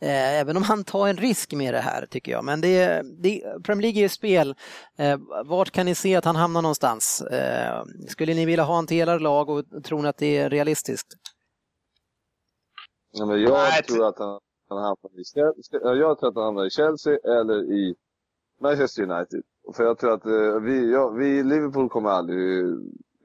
[0.00, 2.44] eh, även om han tar en risk med det här tycker jag.
[2.44, 4.54] Men det, är- det, Premier League är i spel.
[4.98, 7.20] Eh, vart kan ni se att han hamnar någonstans?
[7.22, 10.50] Eh, skulle ni vilja ha en till era lag och tror ni att det är
[10.50, 11.08] realistiskt?
[13.12, 16.44] Ja, men jag tror att han, han hamnar i Chelsea, ja, jag tror att han
[16.44, 17.94] hamnar i Chelsea eller i
[18.60, 19.42] Manchester United.
[19.74, 22.64] För jag tror att eh, vi, ja, vi i Liverpool kommer aldrig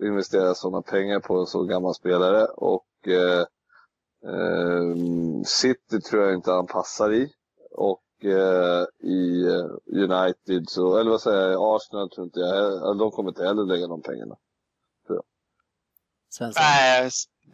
[0.04, 2.46] investera sådana pengar på en så gammal spelare.
[2.46, 3.46] Och eh,
[4.34, 4.96] eh,
[5.46, 7.34] City tror jag inte han passar i.
[7.72, 13.12] Och eh, i eh, United, så, eller vad säger jag, Arsenal tror inte jag, de
[13.12, 14.36] kommer inte heller lägga de pengarna.
[16.30, 16.64] Svensson?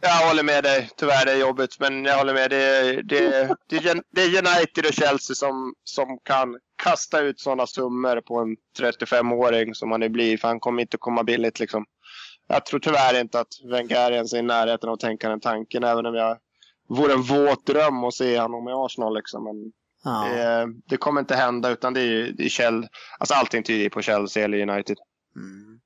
[0.00, 0.90] Jag håller med dig.
[0.96, 1.80] Tyvärr, det är jobbigt.
[1.80, 2.50] Men jag håller med.
[2.50, 8.20] Det, det, det, det är United och Chelsea som, som kan kasta ut sådana summor
[8.20, 10.36] på en 35-åring som han nu blir.
[10.38, 11.60] För han kommer inte komma billigt.
[11.60, 11.84] Liksom.
[12.48, 15.84] Jag tror tyvärr inte att Wenger ens är i närheten av att tänka den tanken.
[15.84, 16.38] Även om jag
[16.88, 19.14] vore en våt dröm att se honom i Arsenal.
[19.14, 19.44] Liksom.
[19.44, 19.72] Men
[20.04, 20.28] Ja.
[20.28, 21.70] det, det kommer inte hända.
[21.70, 22.90] Utan det är, det är Chelsea.
[23.18, 24.96] Alltså allting tyder på Chelsea eller United.
[25.36, 25.78] Mm.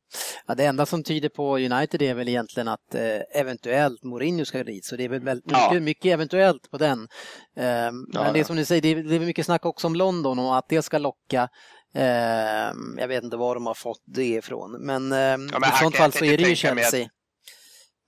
[0.46, 4.64] Ja, det enda som tyder på United är väl egentligen att eh, eventuellt Mourinho ska
[4.64, 5.68] dit, så det är väl väldigt, Ja.
[5.70, 7.08] mycket, mycket eventuellt på den.
[7.56, 8.44] Ehm, men det är ja.
[8.44, 10.82] som ni säger, det är, det är mycket snack också om London och att det
[10.82, 11.48] ska locka.
[11.94, 15.72] Ehm, jag vet inte var de har fått det ifrån, men, ehm, Ja, men i
[15.82, 17.08] sånt fall så är det ju Chelsea.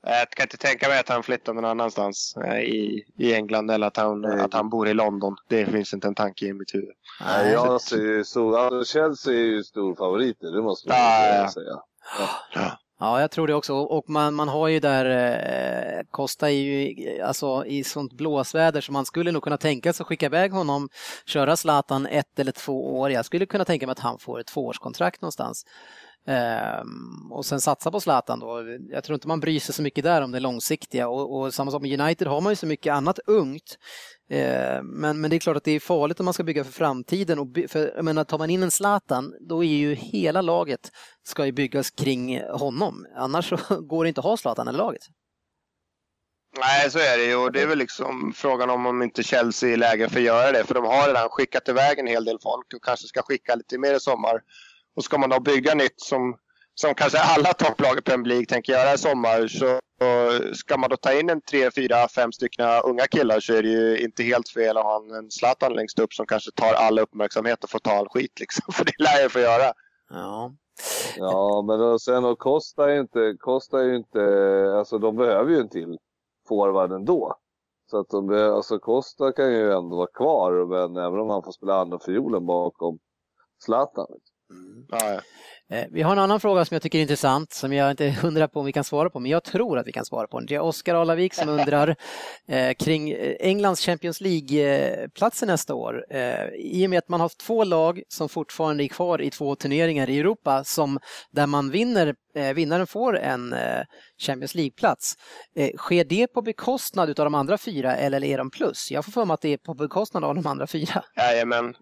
[0.07, 3.87] Jag kan inte tänka mig att han flyttar någon annanstans eh, i, i England eller
[3.87, 4.41] att han, Nej.
[4.41, 5.37] att han bor i London.
[5.49, 6.95] Det finns inte en tanke i mitt huvud.
[7.21, 11.35] Nej, jag ser ju stor, alltså Chelsea är ju stor favoriter, det måste man Ja,
[11.35, 11.49] ju ja.
[11.51, 11.83] säga.
[13.01, 13.75] Ja, jag tror det också.
[13.75, 18.93] Och man, man har ju där, eh, Costa är ju alltså, i sånt blåsväder så
[18.93, 20.89] man skulle nog kunna tänka sig att skicka iväg honom,
[21.27, 23.11] köra Zlatan ett eller två år.
[23.11, 25.65] Jag skulle kunna tänka mig att han får ett tvåårskontrakt någonstans.
[26.27, 28.63] Ehm, och sen satsa på Zlatan då.
[28.91, 31.71] Jag tror inte man bryr sig så mycket där om det långsiktiga och, och samma
[31.71, 33.79] sak med United har man ju så mycket annat ungt.
[34.31, 36.73] Ehm, men, men det är klart att det är farligt om man ska bygga för
[36.73, 37.39] framtiden.
[37.39, 40.91] Och by, för, jag menar, tar man in en Zlatan då är ju hela laget
[41.25, 43.07] ska ju byggas kring honom.
[43.17, 45.03] Annars så går det inte att ha Zlatan i laget.
[46.59, 47.37] Nej, så är det ju.
[47.37, 50.53] Och det är väl liksom frågan om om inte Chelsea är läge för att göra
[50.53, 50.65] det.
[50.65, 53.79] För de har redan skickat iväg en hel del folk och kanske ska skicka lite
[53.79, 54.41] mer i sommar.
[54.97, 56.37] Och ska man då bygga nytt som,
[56.75, 59.81] som kanske alla topplag i Premier League tänker göra i sommar så
[60.55, 63.69] ska man då ta in en tre, fyra, fem stycken unga killar så är det
[63.69, 67.65] ju inte helt fel att ha en Zlatan längst upp som kanske tar all uppmärksamhet
[67.65, 68.65] och får ta all skit liksom.
[68.73, 69.73] För det lär jag få göra.
[70.11, 70.53] Ja.
[71.17, 74.21] Ja, men då, sen och Costa är inte, Costa är ju inte,
[74.79, 75.99] alltså de behöver ju en till
[76.49, 77.35] forward ändå.
[77.91, 81.53] Så att de, alltså Costa kan ju ändå vara kvar, men även om han får
[81.53, 82.99] spela andra fiolen bakom
[83.65, 84.07] Zlatan.
[84.91, 85.21] Ja, ja.
[85.77, 88.11] Eh, Vi har en annan fråga som jag tycker är intressant, som jag inte är
[88.11, 90.39] hundra på om vi kan svara på, men jag tror att vi kan svara på
[90.39, 90.47] den.
[90.47, 91.97] Det är Oskar Alavik som undrar
[92.49, 96.05] eh, kring eh, Englands Champions League-platser nästa år.
[96.11, 99.55] Eh, I och med att man har två lag som fortfarande är kvar i två
[99.57, 100.99] turneringar i Europa som,
[101.31, 103.83] där man vinner, eh, vinnaren får en eh,
[104.27, 105.15] Champions League-plats.
[105.57, 108.91] Eh, sker det på bekostnad av de andra fyra eller är de plus?
[108.91, 111.05] Jag får för mig att det är på bekostnad av de andra fyra.
[111.17, 111.75] Jajamän.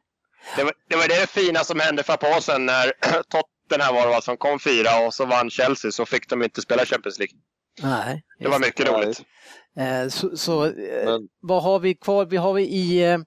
[0.57, 3.95] Det var, det var det fina som hände för ett par år sedan när Tottenham
[3.95, 7.19] var det som kom fyra och så vann Chelsea så fick de inte spela Champions
[7.19, 7.35] League.
[7.83, 8.95] Nej, Det var mycket Nej.
[9.05, 9.23] roligt.
[9.79, 10.73] Eh, Så, så eh,
[11.05, 12.25] Men- vad har vi kvar?
[12.27, 13.19] Vi har vi i, eh,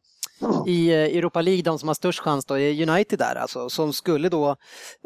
[0.67, 3.93] i eh, Europa League, de som har störst chans då är United där alltså, som
[3.93, 4.55] skulle då,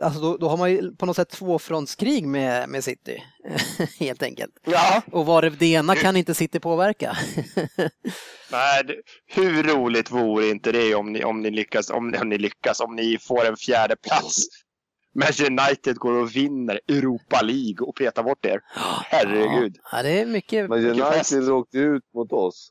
[0.01, 3.23] alltså då, då har man ju på något sätt tvåfrontskrig med, med City,
[3.99, 4.51] helt enkelt.
[4.65, 7.17] Ja, Och var det, ena kan inte City påverka.
[8.51, 8.95] nej, det,
[9.25, 12.95] hur roligt vore inte det om ni, om ni lyckas, om, om ni lyckas, om
[12.95, 14.47] ni får en fjärde plats.
[15.13, 15.27] Men
[15.59, 18.59] United går och vinner Europa League och petar bort er.
[19.05, 19.77] Herregud.
[19.91, 20.85] Ja, det är mycket, Men.
[20.85, 22.69] United åkte ut mot oss.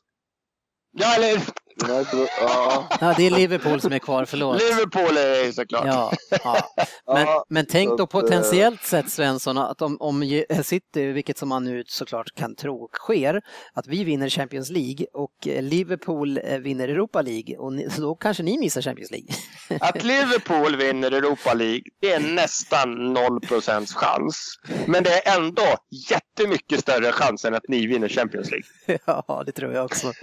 [0.91, 1.41] Ja, eller
[1.83, 4.61] United, ja, ja, det är Liverpool som är kvar, förlåt.
[4.61, 5.85] Liverpool är såklart.
[5.85, 6.11] Ja,
[6.43, 6.73] ja.
[7.13, 11.49] Men, men tänk då eh, potentiellt sett Svensson att om, om ju- City, vilket som
[11.49, 13.41] man nu såklart kan tro sker,
[13.73, 18.15] att vi vinner Champions League och eh, Liverpool eh, vinner Europa League och ni, då
[18.15, 19.27] kanske ni missar Champions League.
[19.81, 23.39] Att Liverpool vinner Europa League, det är nästan 0
[23.95, 24.59] chans.
[24.85, 25.77] Men det är ändå
[26.09, 28.99] jättemycket större chans än att ni vinner Champions League.
[29.05, 30.13] ja, det tror jag också.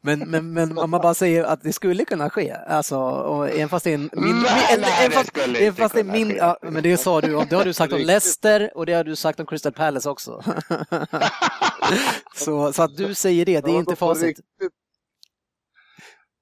[0.00, 3.68] Men, men, men om man bara säger att det skulle kunna ske, alltså, och även
[3.68, 6.36] fast det är en min, Nej, nej, även fast, det är kunna ske.
[6.36, 9.16] ja, men det sa du, det har du sagt om Leicester och det har du
[9.16, 10.42] sagt om Crystal Palace också.
[12.36, 14.40] så, så att du säger det, det är inte facit.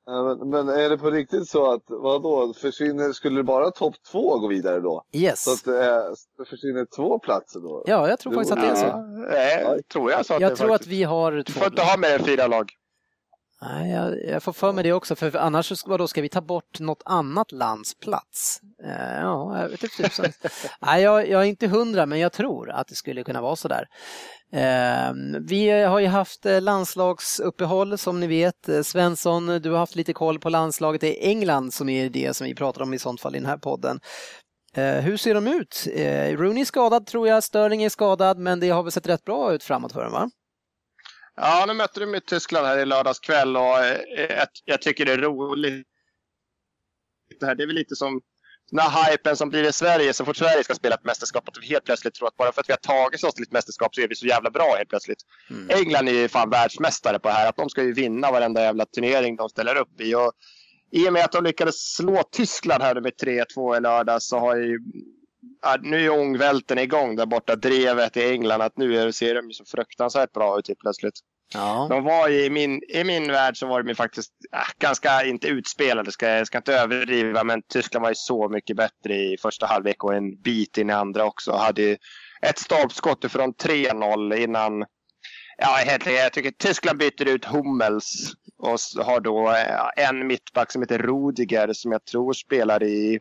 [0.07, 4.49] Men, men är det på riktigt så att, vadå, försvinner, skulle bara topp två gå
[4.49, 5.05] vidare då?
[5.13, 5.45] Yes.
[5.45, 7.83] Så att det det försvinner två platser då?
[7.87, 8.87] Ja, jag tror faktiskt att det är så.
[9.65, 10.91] Ja, det tror jag så att Jag tror att faktiskt.
[10.93, 11.53] vi har Du två.
[11.61, 12.73] får inte ha mer än fyra lag.
[13.63, 16.41] Nej, jag, jag får för mig det också, för annars ska, vadå, ska vi ta
[16.41, 18.61] bort något annat lands plats?
[18.85, 20.27] Eh, ja, jag vet inte tusan.
[20.81, 23.69] Nej, jag, jag är inte hundra, men jag tror att det skulle kunna vara så
[23.69, 23.89] där.
[24.53, 25.13] Eh,
[25.49, 28.69] vi har ju haft eh, landslagsuppehåll som ni vet.
[28.69, 32.47] Eh, Svensson, du har haft lite koll på landslaget i England som är det som
[32.47, 34.01] vi pratar om i sånt fall i den här podden.
[34.75, 35.87] Eh, hur ser de ut?
[35.95, 39.25] Eh, Rooney är skadad tror jag, Sterling är skadad, men det har väl sett rätt
[39.25, 40.31] bra ut framåt för dem va?
[41.41, 45.05] Ja, nu mötte de ju Tyskland här i lördags kväll och eh, jag, jag tycker
[45.05, 45.87] det är roligt.
[47.41, 48.21] Det, här, det är väl lite som
[48.71, 51.49] den här hypen som blir i Sverige så fort Sverige ska spela ett mästerskap.
[51.49, 53.53] Att vi helt plötsligt tror att bara för att vi har tagit oss till ett
[53.53, 55.19] mästerskap så är vi så jävla bra helt plötsligt.
[55.51, 55.71] Mm.
[55.71, 57.49] England är ju fan världsmästare på det här.
[57.49, 60.15] Att de ska ju vinna varenda jävla turnering de ställer upp i.
[60.15, 60.33] Och
[60.91, 64.57] I och med att de lyckades slå Tyskland här med 3-2 i lördag så har
[64.57, 64.79] ju
[65.83, 67.57] nu är ångvälten igång där borta.
[67.57, 68.61] Drevet i England.
[68.61, 71.21] Att nu ser de ju så fruktansvärt bra ut helt plötsligt.
[71.55, 71.87] Ja.
[71.91, 76.13] De var i, min, I min värld så var de faktiskt äh, ganska, inte utspelade,
[76.13, 80.05] ska, jag ska inte överdriva, men Tyskland var ju så mycket bättre i första halvlek
[80.05, 81.53] och en bit in i andra också.
[81.53, 81.97] Hade ju
[82.43, 84.85] ett stolpskott från 3-0 innan
[85.61, 86.07] Ja, helt.
[86.07, 91.73] Jag tycker Tyskland byter ut Hummels och har då eh, en mittback som heter Rudiger
[91.73, 93.21] som jag tror spelar i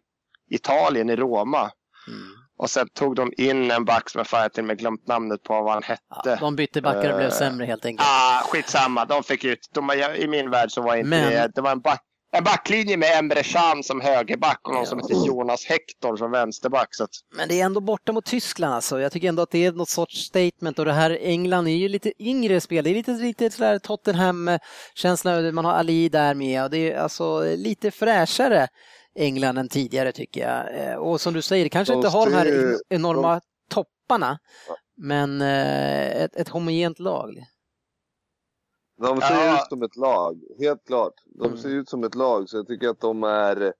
[0.49, 1.71] Italien, i Roma.
[2.07, 2.36] Mm.
[2.59, 5.43] Och sen tog de in en back som jag fan till och med glömt namnet
[5.43, 6.01] på vad han hette.
[6.25, 8.07] Ja, de bytte backar och blev Eh, sämre helt enkelt.
[8.09, 9.59] Ah, skitsamma, de fick ut.
[9.73, 11.51] De, I min värld så var inte Men- det.
[11.55, 14.89] Det var en, back, en backlinje med Emre Can som högerback och någon Ja.
[14.89, 16.87] som heter Jonas Hector som vänsterback.
[16.95, 18.99] Så att, Men det är ändå borta mot Tyskland alltså.
[18.99, 21.87] Jag tycker ändå att det är något sorts statement och det här England är ju
[21.89, 22.83] lite yngre spel.
[22.83, 25.51] Det är lite, lite sådär Tottenham-känsla.
[25.51, 28.67] Man har Ali där med och det är alltså lite fräschare
[29.17, 30.89] England än tidigare tycker jag.
[30.91, 34.39] Eh, Och som du säger, det kanske De inte har de här enorma topparna,
[34.97, 37.43] men eh, ett, ett homogent lag.
[39.01, 39.55] De ser Ja.
[39.63, 41.13] ut som ett lag, helt klart.
[41.25, 41.57] De Mm.
[41.57, 43.73] ser ut som ett lag, så jag tycker att de är...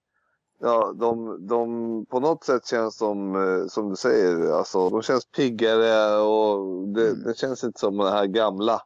[0.60, 5.26] Ja, de, de på något sätt känns de, eh, som du säger, alltså, de känns
[5.26, 7.24] piggare och det, Mm.
[7.24, 8.82] det känns inte som den här gamla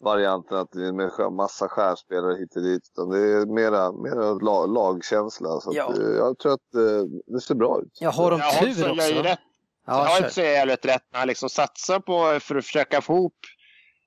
[0.00, 2.82] varianten att det är med massa skärspelare hit och dit.
[2.92, 5.60] Utan det är mera, mera la, lagkänsla.
[5.60, 5.92] Så att, Ja.
[5.92, 7.98] eh, jag tror att eh, det ser bra ut.
[8.00, 9.22] Jag har de jag tur gör ju också?
[9.22, 9.38] rätt.
[9.86, 13.00] Ja, jag har inte så jävligt rätt när han liksom satsar på för att försöka
[13.00, 13.34] få ihop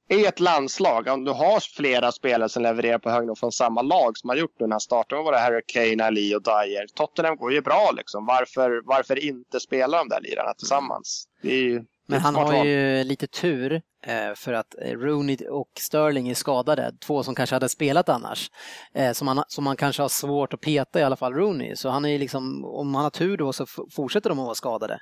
[0.10, 3.82] i ett landslag, om du har flera spelare som levererar på hög nivå från samma
[3.82, 6.86] lag som har gjort nu när han startade, var det Harry Kane, Ali och Dyer.
[6.96, 8.26] Tottenham går ju bra liksom.
[8.26, 11.28] Varför, varför inte spela de där lirarna tillsammans?
[11.42, 12.68] Det är ju Men han har val.
[12.68, 17.56] ju lite tur eh, för att eh, Rooney och Sterling är skadade, två som kanske
[17.56, 18.52] hade spelat annars.
[18.94, 21.76] Eh, Som man, som man kanske har svårt att peta i alla fall Rooney.
[21.76, 25.00] Så han är liksom, om han har tur då så fortsätter de att vara skadade.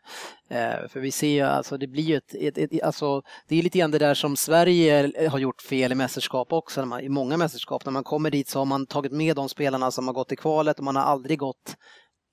[0.90, 3.80] För vi ser ju alltså, det blir ju ett, ett, ett alltså, det är lite
[3.80, 7.86] grann det där som Sverige har gjort fel i mästerskap också, man, i många mästerskap.
[7.86, 10.36] När man kommer dit så har man tagit med de spelarna som har gått i
[10.36, 11.76] kvalet och man har aldrig gått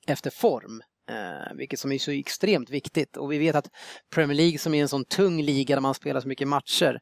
[0.06, 0.82] efter form.
[1.08, 3.16] Eh, vilket som är så extremt viktigt.
[3.16, 3.68] Och vi vet att
[4.14, 7.00] Premier League som är en sån tung liga där man spelar så mycket matcher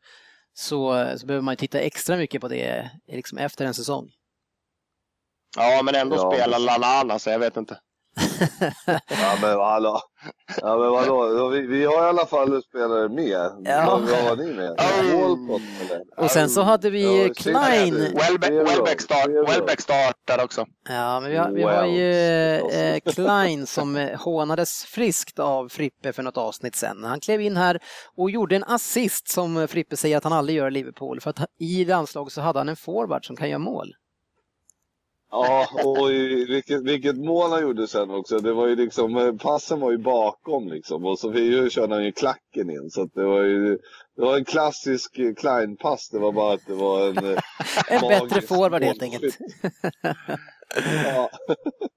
[0.54, 4.10] så, så behöver man ju titta extra mycket på det eh, liksom efter en säsong.
[5.56, 7.80] Ja, men ändå Ja, spelar Lallana, så jag vet inte.
[9.10, 10.00] Ja men hallå.
[10.62, 13.50] Ja men vadå, vi, vi har i alla fall spelare med.
[13.64, 14.00] Ja.
[14.10, 14.68] Vad har ni med?
[15.20, 16.24] Walcott eller?
[16.24, 17.94] Och sen så hade vi Ja, Klein.
[17.94, 18.50] Welbeck.
[18.50, 19.26] Welbeck, start.
[19.48, 20.66] Welbeck startar också.
[20.88, 22.74] Ja, men vi har, vi har ju Wells.
[22.74, 27.04] eh, Klein som eh, hånades friskt av Frippe för något avsnitt sen.
[27.04, 27.78] Han klev in här
[28.16, 31.20] och gjorde en assist som eh, Frippe säger att han aldrig gör i Liverpool.
[31.20, 33.92] För att i landslaget så hade han en forward som kan göra mål.
[35.30, 38.38] Ja, och i- vilket, vilket mål han gjorde sen också.
[38.38, 41.04] Det var ju liksom, passen var ju bakom liksom.
[41.04, 42.90] Och så vi körde han ju klacken in.
[42.90, 43.78] Så det var ju,
[44.16, 46.08] det var en klassisk Klein-pass.
[46.08, 47.16] Det var bara att det var en...
[47.32, 47.38] eh,
[47.88, 49.38] En bättre forward helt enkelt.
[51.04, 51.30] Ja.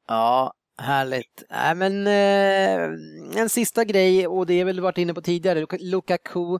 [0.07, 1.43] Ja, härligt.
[1.49, 6.59] Äh, men eh, en sista grej och det är väl varit inne på tidigare, Lukaku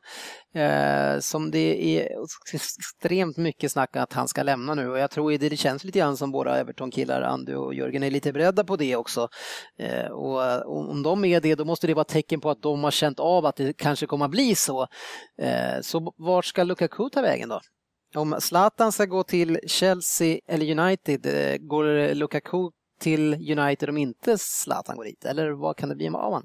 [0.56, 2.10] eh, som det är
[2.54, 6.18] extremt mycket snack att han ska lämna nu och jag tror det, känns lite grann
[6.18, 9.28] som våra Everton-killar, Andy och Jörgen, är lite beredda på det också.
[9.80, 12.92] Eh, och om de är det, då måste det vara tecken på att de har
[12.92, 14.88] känt av att det kanske kommer att bli så.
[15.42, 17.60] Eh, så vart ska Lukaku ta vägen då?
[18.16, 24.38] Om Zlatan ska gå till Chelsea eller United, eh, går Lukaku till United om inte
[24.38, 25.26] Zlatan går dit?
[25.26, 26.44] Eller vad kan det bli av honom?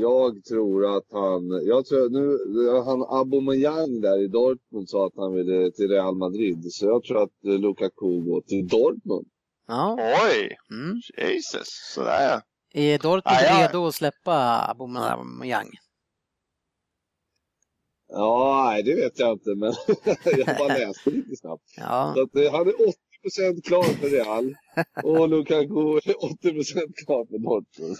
[0.00, 2.38] Jag tror att han, jag tror nu,
[2.84, 6.72] han Aubameyang där i Dortmund sa att han ville till Real Madrid.
[6.72, 9.26] Så jag tror att Lukaku går till Dortmund.
[9.66, 9.96] Ja.
[9.98, 11.00] Oj, Mm.
[11.32, 11.68] Jesus.
[11.94, 12.40] Sådär ja.
[12.80, 13.68] Är Dortmund Ja, ja.
[13.68, 14.34] redo att släppa
[14.68, 15.70] Aubameyang?
[18.14, 19.72] Ja, nej det vet jag inte men
[20.46, 21.62] jag bara läste lite snabbt.
[21.76, 22.12] Ja.
[22.16, 24.54] Så att, eh, han är 80% klar för Real
[25.04, 27.96] och Lukaku är 80% klar för Dortmund.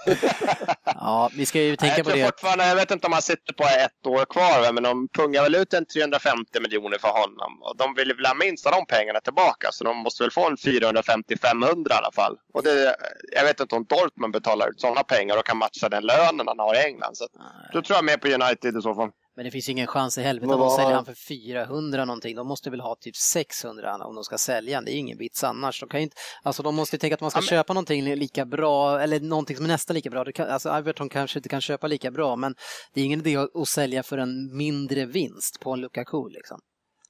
[0.85, 2.25] ja, vi ska ju tänka jag på det.
[2.25, 5.43] fortfarande, jag vet inte om han sitter på ett år kvar, va, men de pungar
[5.43, 7.63] väl ut en 350 miljoner för honom.
[7.63, 10.47] Och de vill väl ha minst av de pengarna tillbaka, så de måste väl få
[10.47, 12.37] en 450-500 i alla fall.
[12.55, 12.97] Och det,
[13.37, 16.59] jag vet inte om Dortmund betalar ut sådana pengar och kan matcha den lönen han
[16.59, 17.15] har i England.
[17.17, 17.33] Så att,
[17.73, 19.11] då tror jag mer på United i så fall.
[19.37, 22.37] Men det finns ingen chans i helvete att de säljer han för 400 någonting.
[22.37, 24.85] De måste väl ha typ 600 om de ska sälja han.
[24.85, 25.81] Det är ju ingen vits annars.
[25.81, 27.73] De, kan ju inte, alltså de måste ju tänka att man ska Ja, men- köpa
[27.73, 30.25] någonting lika bra, eller någonting som är nästan lika bra.
[30.25, 32.55] Kan, alltså Everton kanske inte kan köpa lika bra, men
[32.95, 36.61] det är ingen idé att, att sälja för en mindre vinst på en Lukaku liksom.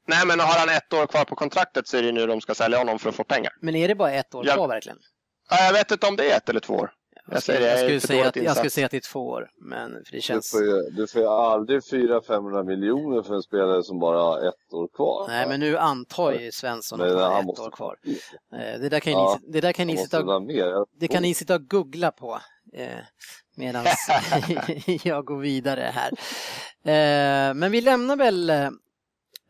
[0.08, 2.40] Nej, men har han ett år kvar på kontraktet så är det ju nu de
[2.40, 3.52] ska sälja honom för att få pengar.
[3.60, 4.54] Men är det bara ett år Ja.
[4.54, 4.98] kvar verkligen?
[5.50, 6.90] Ja, jag vet inte om det är ett eller två år.
[7.30, 9.48] Jag säger det, jag skulle, säga att, jag skulle säga att det är två år,
[9.60, 10.50] men för det Du känns...
[10.50, 14.72] får, ju, du får ju aldrig 400-500 miljoner för en spelare som bara har ett
[14.72, 15.24] år kvar.
[15.28, 17.96] Nej, men nu antar ju Svensson att han har ett måste- år kvar.
[18.52, 19.38] Eh, Det där kan, Ja.
[19.42, 20.88] ni, det där kan ni sitta och.
[21.00, 22.38] Det kan ni sitta och googla på
[22.74, 22.88] eh,
[23.56, 23.84] medan
[25.04, 26.10] jag går vidare här.
[26.84, 28.50] Eh, men vi lämnar väl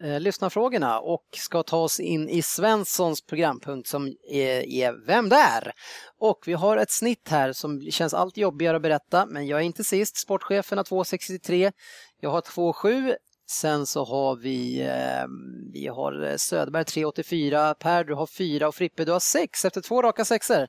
[0.02, 5.72] eh, lyssnarfrågorna och ska ta oss in i Svenssons programpunkt som är, är Vem där?
[6.18, 9.64] Och vi har ett snitt här som känns allt jobbigare att berätta, men jag är
[9.64, 10.16] inte sist.
[10.16, 11.72] Sportchefen har 2,63.
[12.20, 13.16] Jag har 2,7.
[13.50, 15.24] Sen så har vi, eh,
[15.72, 17.74] vi har Söderberg 3,84.
[17.74, 20.66] Per, du har 4 och Frippe, du har 6 efter två raka sexor.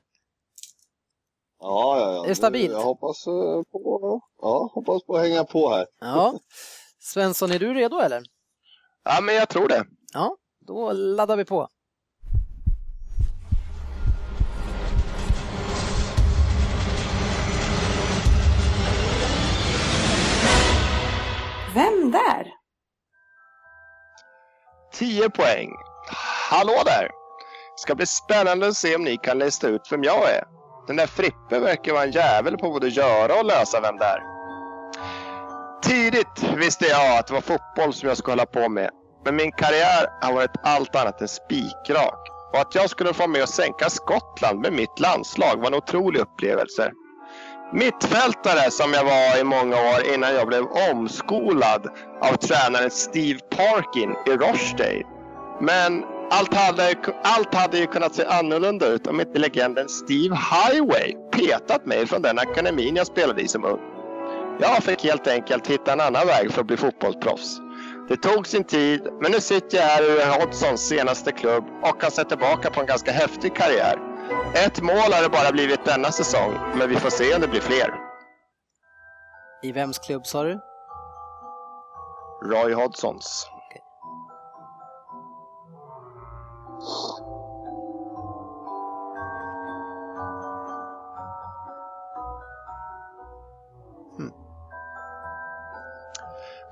[1.60, 2.24] Ja, ja, ja.
[2.24, 2.72] Är det stabilt?
[2.72, 5.86] Jag hoppas eh, på, ja, hoppas på att hänga på här.
[6.00, 6.38] Ja.
[6.98, 8.22] Svensson, är du redo eller?
[9.04, 9.84] Ja, men jag tror det.
[10.12, 10.36] Ja,
[10.66, 11.68] då laddar vi på.
[21.74, 22.52] Vem där?
[24.92, 25.70] 10 poäng.
[26.50, 27.10] Hallå där!
[27.76, 30.44] Ska bli spännande att se om ni kan lista ut vem jag är.
[30.86, 34.33] Den där Frippe verkar vara en jävel på både göra och lösa vem det är.
[35.84, 38.90] Tidigt visste jag att det var fotboll som jag skulle hålla på med.
[39.24, 42.20] Men min karriär har varit allt annat än spikrak.
[42.52, 46.20] Och att jag skulle få med och sänka Skottland med mitt landslag var en otrolig
[46.20, 46.92] upplevelse.
[47.72, 51.86] Mittfältare som jag var i många år innan jag blev omskolad
[52.22, 55.02] av tränaren Steve Parkin i Rochdale.
[55.60, 61.14] Men allt hade, allt hade ju kunnat se annorlunda ut om inte legenden Steve Highway
[61.32, 63.93] petat mig från den akademin jag spelade i som ung.
[64.58, 67.60] Jag fick helt enkelt hitta en annan väg för att bli fotbollsproffs.
[68.08, 72.10] Det tog sin tid, men nu sitter jag här i Hodgsons senaste klubb och kan
[72.10, 73.98] se tillbaka på en ganska häftig karriär.
[74.54, 77.60] Ett mål har det bara blivit denna säsong, men vi får se om det blir
[77.60, 77.94] fler.
[79.62, 80.60] I vems klubb sa du?
[82.44, 83.46] Roy Hodgsons.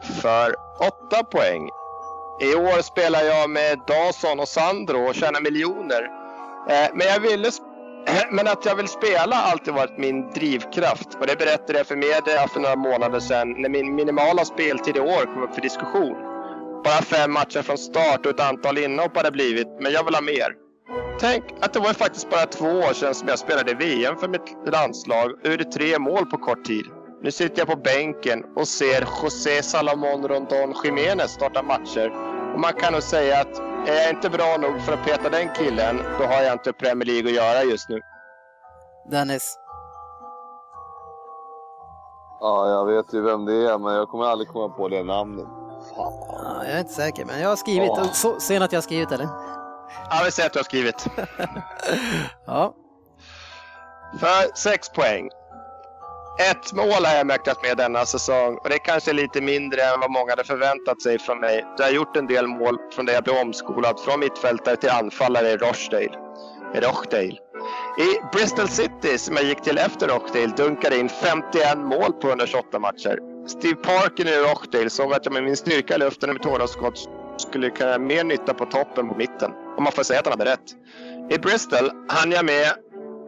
[0.03, 1.68] För 8 poäng.
[2.40, 6.03] I år spelar jag med Dawson och Sandro och tjänar miljoner.
[6.68, 7.50] Eh, men, jag ville,
[8.30, 11.14] men att jag vill spela har alltid varit min drivkraft.
[11.20, 15.00] Och det berättade jag för media för några månader sedan när min minimala speltid i
[15.00, 16.16] år kom upp för diskussion.
[16.84, 20.14] Bara fem matcher från start och ett antal inhopp har det blivit, men jag vill
[20.14, 20.53] ha mer.
[21.20, 24.57] Tänk att det var faktiskt bara två år sedan som jag spelade VM för mitt
[24.72, 26.84] landslag och gjorde tre mål på kort tid.
[27.22, 32.10] Nu sitter jag på bänken och ser José Salomón Rondon Jiménez starta matcher.
[32.54, 33.58] Och man kan nog säga att
[33.88, 37.06] är jag inte bra nog för att peta den killen, då har jag inte Premier
[37.06, 38.00] League att göra just nu.
[39.10, 39.58] Dennis?
[42.40, 45.46] Ja, jag vet ju vem det är, men jag kommer aldrig komma på det namnet.
[45.96, 46.12] Fan.
[46.28, 47.88] Ja, jag är inte säker, men jag har skrivit.
[47.96, 48.04] Ja.
[48.12, 49.28] Så, ser ni att jag har skrivit eller?
[50.10, 51.06] Ja, vi säger att du har skrivit.
[52.46, 52.74] Ja.
[54.20, 55.28] För sex poäng.
[56.51, 60.01] Ett mål har jag mäktat med denna säsong och det är kanske lite mindre än
[60.01, 61.64] vad många hade förväntat sig från mig.
[61.78, 65.51] Jag har gjort en del mål från det jag blev omskolad från mittfältare till anfallare
[65.51, 66.11] i Rochdale.
[66.74, 67.36] Rochdale.
[67.99, 72.78] I Bristol City, som jag gick till efter Rochdale, dunkade in 51 mål på 128
[72.78, 73.18] matcher.
[73.47, 76.66] Steve Parker i Rochdale såg att jag med min styrka i luften och mitt hårda
[76.66, 79.51] skott skulle kunna göra mer nytta på toppen på mitten.
[79.76, 80.68] Om man får säga att han hade rätt.
[81.30, 82.66] I Bristol hann jag med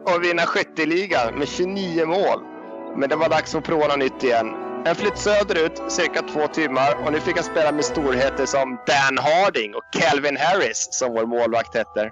[0.05, 2.54] att vinna skytteligan med 29 mål.
[2.97, 4.55] Men det var dags att prova något nytt igen.
[4.85, 9.17] En flytt söderut, cirka två timmar och nu fick jag spela med storheter som Dan
[9.17, 12.11] Harding och Calvin Harris som vår målvakt heter.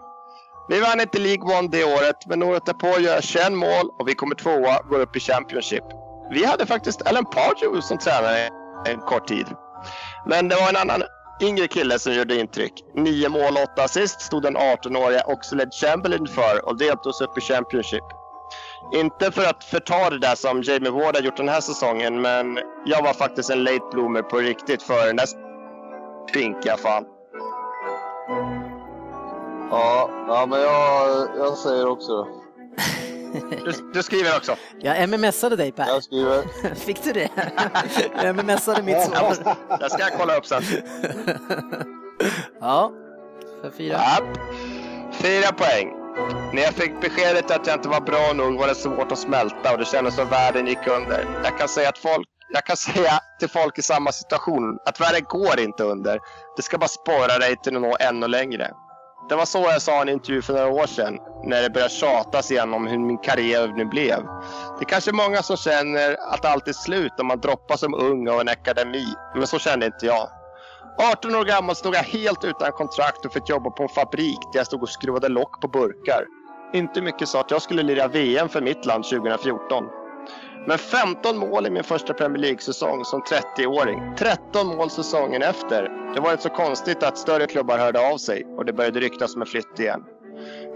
[0.70, 4.08] Vi vann inte League One det året, men året därpå gör jag 21 mål och
[4.08, 5.84] vi kommer tvåa och går upp i Championship.
[6.32, 8.50] Vi hade faktiskt Alan Pardew som tränare
[8.86, 9.48] en kort tid.
[10.26, 11.04] Men det var en annan
[11.42, 12.74] yngre kille som gjorde intryck.
[12.96, 17.38] Nio mål, och åtta assist stod den 18-åriga Oxlade Chamberlain för och deltog oss upp
[17.38, 18.23] i Championship.
[18.94, 22.60] Inte för att förta det där som Jamie Ward har gjort den här säsongen, men
[22.86, 25.26] jag var faktiskt en late bloomer på riktigt för den där
[26.30, 27.04] spinkiga fan.
[29.72, 32.28] Ja, ja, men jag, jag säger också.
[33.66, 34.56] Du, du skriver också.
[34.80, 35.88] Jag mmsade dig Per.
[35.88, 36.44] Jag skriver.
[36.76, 37.30] Fick du det?
[38.24, 39.30] Jag mmsade mitt Jag svar.
[39.30, 40.62] måste- Det ska jag kolla upp sen.
[42.62, 42.92] Ja,
[43.62, 43.94] för fyra.
[43.94, 44.38] Japp.
[45.14, 45.94] Fyra poäng.
[46.54, 49.72] När jag fick beskedet att jag inte var bra nog var det svårt att smälta
[49.72, 51.26] och det kändes som världen gick under.
[51.44, 55.24] Jag kan säga, att folk, jag kan säga till folk i samma situation att världen
[55.30, 56.20] går inte under.
[56.56, 58.72] Det ska bara spåra dig till att nå ännu längre.
[59.30, 61.94] Det var så jag sa i en intervju för några år sedan när det började
[61.94, 64.20] tjatas igen om hur min karriär nu blev.
[64.80, 68.30] Det är kanske många som känner att allt är slut om man droppar som ung
[68.30, 69.06] av en akademi,
[69.36, 70.30] men så kände inte jag.
[70.98, 74.60] 18 år gammal stod jag helt utan kontrakt och fick jobba på en fabrik där
[74.60, 76.26] jag stod och skruvade lock på burkar.
[76.74, 79.84] Inte mycket sa att jag skulle lira VM för mitt land 2014.
[80.68, 84.16] Men 15 mål i min första Premier League-säsong som 30-åring.
[84.18, 86.14] 13 mål säsongen efter.
[86.14, 89.36] Det var inte så konstigt att större klubbar hörde av sig och det började ryktas
[89.36, 90.04] om en flytt igen.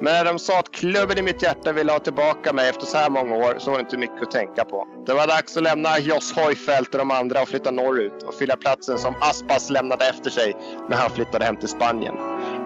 [0.01, 2.97] Men när de sa att klubben i mitt hjärta ville ha tillbaka mig efter så
[2.97, 4.87] här många år så var det inte mycket att tänka på.
[5.05, 8.55] Det var dags att lämna Jos Hojfeldt och de andra och flytta norrut och fylla
[8.55, 10.55] platsen som Aspas lämnade efter sig
[10.89, 12.15] när han flyttade hem till Spanien.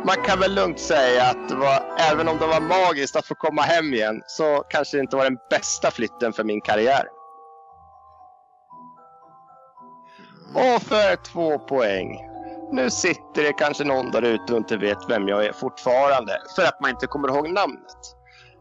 [0.05, 3.36] Man kan väl lugnt säga att det var, även om det var magiskt att få
[3.36, 7.03] komma hem igen så kanske det inte var den bästa flytten för min karriär.
[10.55, 12.30] Och för två poäng.
[12.72, 16.63] Nu sitter det kanske någon där ute och inte vet vem jag är fortfarande för
[16.63, 17.97] att man inte kommer ihåg namnet.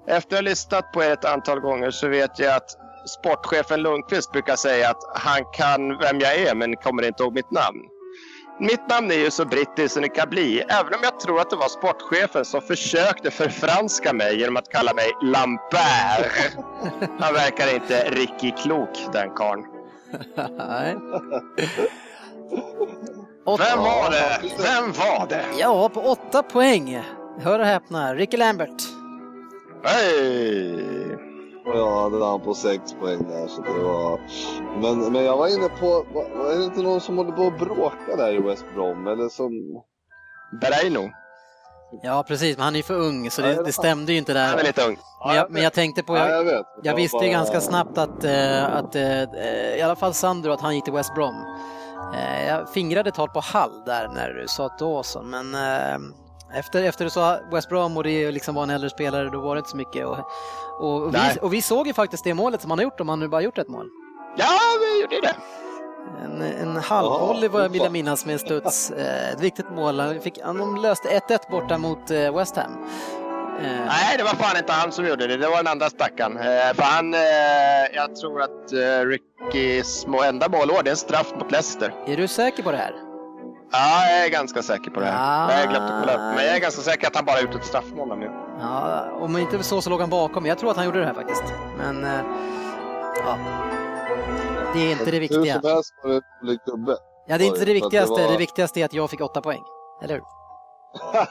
[0.07, 2.71] Efter att ha lyssnat på er ett antal gånger så vet jag att
[3.09, 7.51] sportchefen Lundqvist brukar säga att han kan vem jag är men kommer inte ihåg mitt
[7.51, 7.81] namn.
[8.61, 11.51] Mitt namn är ju så brittiskt som det kan bli, även om jag tror att
[11.51, 16.57] det var sportchefen som försökte förfranska mig genom att kalla mig Lambert.
[17.21, 19.65] Han verkar inte riktigt klok, den karln.
[23.47, 23.65] Åtta.
[23.71, 24.41] Vem var det?
[24.59, 25.45] Vem var det?
[25.59, 27.03] Ja, på åtta poäng.
[27.41, 28.83] Hör och häpna, Ricky Lambert.
[29.85, 30.75] Hej!
[31.67, 33.47] Och jag hade han på sex poäng där.
[33.49, 34.21] Så det var...
[34.81, 37.59] men, men jag var inne på, var, var det inte någon som håller på att
[37.59, 39.07] bråka där i West Brom?
[39.07, 39.51] Eller som...
[40.61, 41.11] Bereino.
[42.03, 44.51] Ja, precis, men han är ju för ung så det, det stämde ju inte Han
[44.53, 44.65] är där.
[44.65, 44.97] lite ung.
[45.27, 46.67] Men jag, men jag tänkte på, Ja, jag jag, vet.
[46.83, 49.23] jag var visste ju bara- ganska snabbt att, eh, att eh,
[49.79, 51.35] i alla fall Sandro, att han gick till West Brom.
[52.15, 56.83] Eh, Jag fingrade ett tag på Hall där när du sa Dawson, men eh, efter,
[56.83, 59.59] efter du sa West Brom och det liksom var en äldre spelare, då var det
[59.59, 60.07] inte så mycket.
[60.07, 60.19] Och,
[60.81, 63.09] och, och, vi, och vi såg ju faktiskt det målet som han har gjort, om
[63.09, 63.87] han nu bara gjort ett mål.
[64.37, 64.47] Ja,
[64.81, 65.35] vi gjorde det.
[66.25, 68.91] En, en halvvolley jag vill minnas med studs.
[68.91, 70.01] Eh, Ett viktigt mål.
[70.01, 72.87] Han Fick, han löste 1-1 borta mot West Ham.
[73.61, 75.37] Eh, Nej, det var fan inte han som gjorde det.
[75.37, 76.37] Det var den andra stackaren.
[76.37, 76.43] Eh,
[76.75, 77.21] för han, eh,
[77.95, 81.95] jag tror att eh, Rickys enda målår, det är en straff mot Leicester.
[82.07, 82.93] Är du säker på det här?
[83.73, 85.17] Ja, jag är ganska säker på det här.
[85.49, 85.53] Ah.
[85.53, 87.55] Jag har glömt att kolla upp, men jag är ganska säker att han bara gjort
[87.55, 88.31] ett straffmål nu.
[88.61, 90.47] Ja, om inte så så låg han bakom.
[90.47, 91.45] Jag tror att han gjorde det här faktiskt.
[91.79, 92.21] Men eh,
[93.25, 93.39] ja.
[94.75, 95.61] Det är inte det Hur viktiga.
[95.61, 96.97] som helst var det en gubbe.
[97.27, 98.23] Ja, det är inte det viktigaste.
[98.23, 99.63] var- Det viktigaste är att jag fick åtta poäng.
[100.03, 100.23] Eller hur?
[100.93, 101.27] Ja,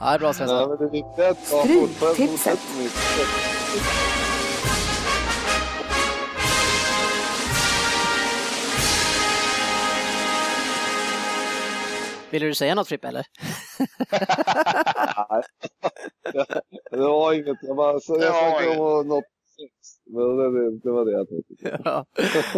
[0.00, 0.68] det är bra Nej, Svensson.
[0.68, 2.58] men det viktiga är att jag Stryk fortfarande tipset.
[2.58, 2.92] fortsätter mitt
[12.30, 13.26] Vill du säga något Frippe eller?
[16.90, 19.24] Det var inget, jag bara så Det jag var snackade om något
[20.82, 21.80] det, var det jag tänkte.
[21.84, 22.06] Ja.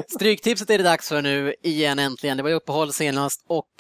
[0.09, 2.37] Stryktipset är det dags för nu igen äntligen.
[2.37, 3.71] Det var ju uppehåll senast och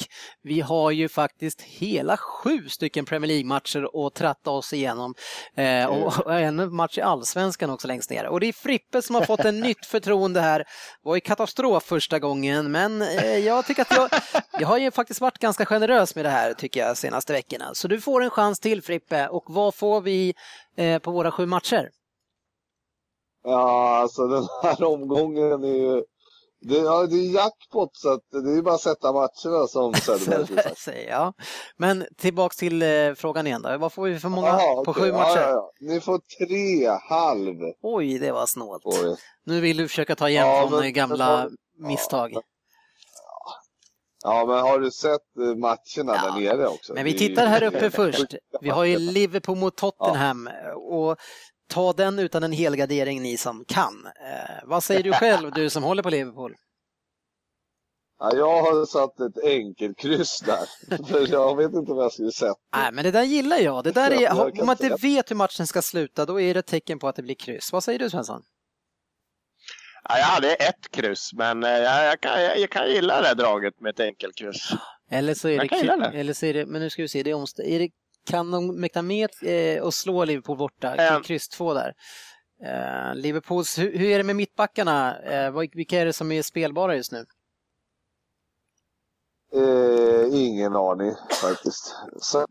[0.42, 5.14] vi har ju faktiskt hela sju stycken Premier League-matcher att tratta oss igenom.
[5.56, 8.26] Eh, och och en match i Allsvenskan också längst ner.
[8.26, 10.58] Och det är Frippe som har fått en nytt förtroende här.
[10.58, 10.64] Det
[11.02, 14.10] var ju katastrof första gången men eh, jag tycker att jag,
[14.60, 17.74] jag har ju faktiskt varit ganska generös med det här tycker jag senaste veckorna.
[17.74, 20.34] Så du får en chans till Frippe och vad får vi
[20.76, 21.90] eh, på våra sju matcher?
[23.44, 26.02] Ja, alltså den här omgången är ju...
[26.66, 30.74] Det, ja, det är jackpot så det är bara att sätta matcherna som Söderberg.
[30.76, 31.34] Säger jag.
[31.76, 33.78] Men tillbaks till eh, frågan igen då.
[33.78, 35.02] Vad får vi för många Jaha, på okej.
[35.02, 35.40] sju matcher?
[35.40, 35.70] Ja, ja, ja.
[35.80, 37.56] Ni får tre halv.
[37.82, 38.82] Oj, det var snålt.
[38.84, 39.16] Oj.
[39.46, 41.36] Nu vill du försöka ta igen Ja, från men- eh, gamla
[41.78, 42.32] men- misstag.
[44.24, 46.94] Ja, men har du sett eh, matcherna Ja, där nere också?
[46.94, 48.34] Men vi tittar här uppe först.
[48.60, 50.48] Vi har ju Liverpool mot Tottenham
[50.90, 51.16] och
[51.68, 54.06] ta den utan en helgardering ni som kan.
[54.06, 56.54] Eh, vad säger du själv, du som håller på Liverpool?
[58.18, 60.96] Ja, jag har satt ett enkelkryss där.
[61.06, 62.54] För jag vet inte vad jag skulle sätta.
[62.76, 63.84] Nej, men det där gillar jag.
[63.84, 66.54] Det där Ja, är, jag om man inte vet hur matchen ska sluta, då är
[66.54, 67.72] det ett tecken på att det blir kryss.
[67.72, 68.42] Vad säger du Svensson?
[70.08, 73.26] Ja, jag hade ett kryss, men eh, jag, jag, kan, jag, jag kan gilla det
[73.28, 74.70] här draget med ett enkelkryss.
[75.10, 77.34] Eller så är det, eller så är det, men nu ska vi se, det är,
[77.34, 77.88] omst- är det
[78.24, 80.94] kan de mäkta med eh, och slå Liverpool borta?
[80.94, 81.22] Ehm.
[81.22, 81.94] Kryss två där.
[82.64, 85.18] Eh, Liverpools, hur, hur är det med mittbackarna?
[85.22, 87.24] Eh, vilka är det som är spelbara just nu?
[89.54, 91.12] Eh, ingen aning
[91.42, 91.94] faktiskt.
[92.20, 92.46] Så,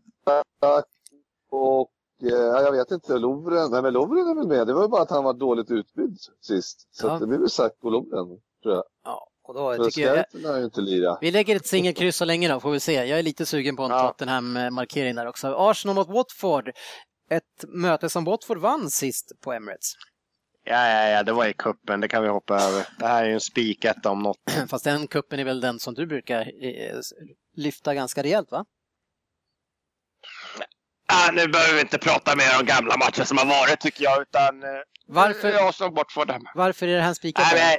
[1.50, 1.90] och
[2.22, 4.66] eh, ja, jag vet inte, Lovren, nej men Lovren är väl med.
[4.66, 6.88] Det var ju bara att han var dåligt utbyggd sist.
[6.90, 7.18] Så Ja.
[7.18, 8.26] det blir väl Zack och Lovren,
[8.62, 8.84] tror jag.
[9.04, 11.18] Ja, och då tycker jag, inte lira.
[11.20, 12.92] vi lägger ett singelkryss så länge då, får vi se.
[12.92, 14.08] Jag är lite sugen på en Ja.
[14.08, 15.54] Tottenham-markering där också.
[15.58, 16.68] Arsenal mot Watford.
[17.30, 19.92] Ett möte som Watford vann sist på Emirates.
[20.64, 22.00] Ja, ja, ja, det var i kuppen.
[22.00, 22.86] det kan vi hoppa över.
[22.98, 24.36] Det här är ju en spiketta om något.
[24.68, 26.98] Fast den kuppen är väl den som du brukar eh,
[27.56, 28.64] lyfta ganska rejält va?
[31.06, 34.22] Ah, nu behöver vi inte prata mer om gamla matcher som har varit tycker jag,
[34.22, 34.68] utan eh,
[35.06, 36.46] Varför- jag som bort för dem.
[36.54, 37.46] Varför är det här spikat?
[37.52, 37.76] Men,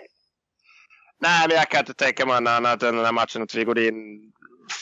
[1.19, 3.79] nej, men jag kan inte tänka mig annat än den här matchen att vi går
[3.79, 4.31] in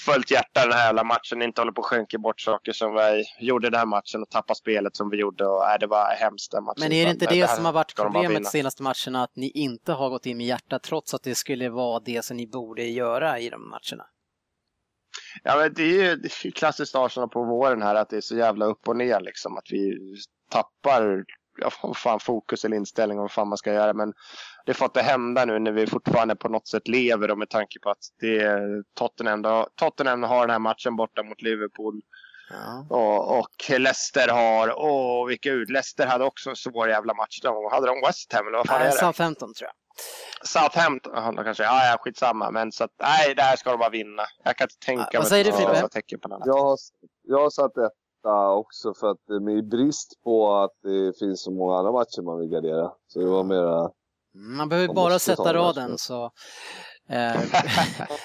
[0.06, 1.42] fullt hjärta den här jävla matchen.
[1.42, 4.30] Inte håller på att skänka bort saker som vi gjorde i den här matchen och
[4.30, 5.46] tappa spelet som vi gjorde.
[5.46, 6.80] Och, nej, det var hemskt den matchen.
[6.80, 8.50] Men är det inte det här som har varit de problemet vinna.
[8.50, 12.00] senaste matcherna, att ni inte har gått in med hjärta trots att det skulle vara
[12.00, 14.06] det som ni borde göra i de matcherna?
[15.44, 18.36] Ja, men det är ju det klassiskt Arsenal på våren här att det är så
[18.36, 19.58] jävla upp och ner liksom.
[19.58, 19.98] Att vi
[20.52, 21.24] tappar
[21.58, 23.94] ja, fan, fokus eller inställning om vad fan man ska göra.
[23.94, 24.14] Men
[24.66, 27.80] det får inte hända nu när vi fortfarande på något sätt lever och med tanke
[27.80, 32.02] på att det är Tottenham, då, Tottenham har den här matchen borta mot Liverpool.
[32.50, 32.86] Ja.
[32.90, 37.40] Och, och Leicester har, åh vilka ut, Leicester hade också en svår jävla match.
[37.42, 38.98] De, hade de West Ham eller vad fan Nej, är det?
[38.98, 39.76] Southampton tror jag.
[40.48, 42.52] Southampton, de kanske, ja, ja skitsamma.
[42.52, 44.24] Men så att, nej, det här ska de bara vinna.
[44.44, 45.94] Jag kan inte tänka Ja, vad mig säger att du, det ska Frippe?
[45.94, 46.42] tecken på något.
[46.46, 46.78] Jag har,
[47.24, 51.52] jag har satt etta också för att det är brist på att det finns så
[51.52, 52.92] många andra matcher man vill gardera.
[53.08, 53.92] Så det var mera...
[54.34, 56.32] Man behöver bara sätta raden så...
[57.10, 57.42] Eh,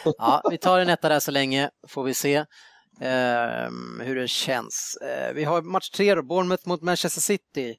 [0.19, 2.35] ja, vi tar en etta där så länge, får vi se
[3.01, 4.99] eh, hur det känns.
[5.03, 7.77] Eh, vi har match tre då, Bournemouth mot Manchester City.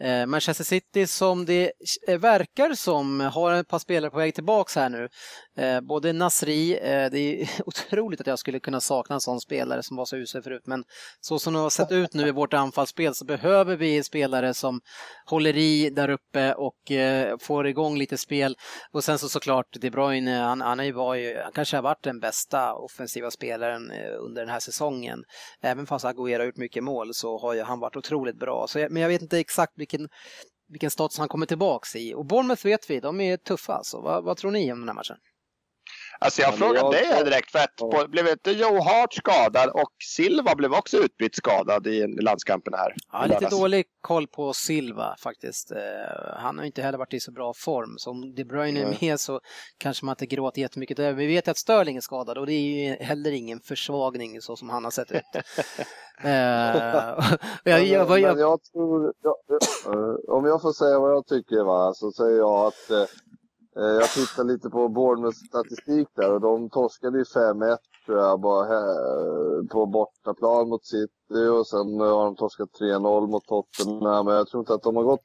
[0.00, 1.72] Eh, Manchester City som det
[2.08, 5.08] eh, verkar som har ett par spelare på väg tillbaks här nu.
[5.56, 6.78] Eh, både Nasri,
[7.12, 10.42] det är otroligt att jag skulle kunna sakna en sån spelare som var så usel
[10.42, 10.84] förut, men
[11.20, 14.80] så som det har sett ut nu i vårt anfallsspel så behöver vi spelare som
[15.26, 16.92] håller i där uppe och
[17.40, 18.56] får igång lite spel.
[18.92, 22.20] Och sen så såklart De Bruyne, han, han, var ju, han kanske har varit den
[22.20, 25.24] bästa offensiva spelaren under den här säsongen.
[25.60, 28.66] Även fast Aguero har gjort mycket mål så har ju han varit otroligt bra.
[28.68, 30.08] Så jag, men jag vet inte exakt vilken,
[30.68, 32.14] vilken status han kommer tillbaks i.
[32.14, 34.00] Och Bournemouth vet vi, de är tuffa alltså.
[34.00, 35.16] Vad, vad tror ni om den här matchen?
[36.20, 40.54] Alltså jag frågar dig här direkt, för att blev inte Joe Hart skadad och Silva
[40.54, 42.94] blev också utbytt skadad i landskampen här?
[43.12, 45.70] Ja, lite dålig koll på Silva faktiskt.
[45.70, 45.78] Eh,
[46.36, 47.94] han har inte heller varit i så bra form.
[47.98, 49.40] Så om De Bruyne är med så
[49.78, 51.12] kanske man inte gråter jättemycket över.
[51.12, 54.68] Vi vet att Sterling är skadad och det är ju heller ingen försvagning så som
[54.68, 55.22] han har sett ut.
[56.24, 56.30] uh,
[57.64, 61.94] jag, jag, jag, men jag tror, uh, om jag får säga vad jag tycker va,
[61.94, 63.06] så säger jag att Eh,
[63.74, 68.64] jag tittade lite på Bournemouths statistik där och de torskade ju 5-1 tror jag bara
[68.64, 74.26] här, på bortaplan mot City och sen har de torskat 3-0 mot Tottenham.
[74.26, 75.24] Men jag tror inte att de har gått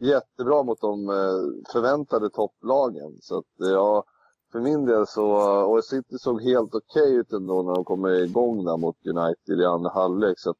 [0.00, 3.18] jättebra mot de eh, förväntade topplagen.
[3.20, 4.04] Så att jag,
[4.52, 5.26] för min del så,
[5.70, 9.60] och City såg helt okej okay ut ändå när de kommer igång där mot United
[9.60, 10.38] i andra halvlek.
[10.38, 10.56] Så att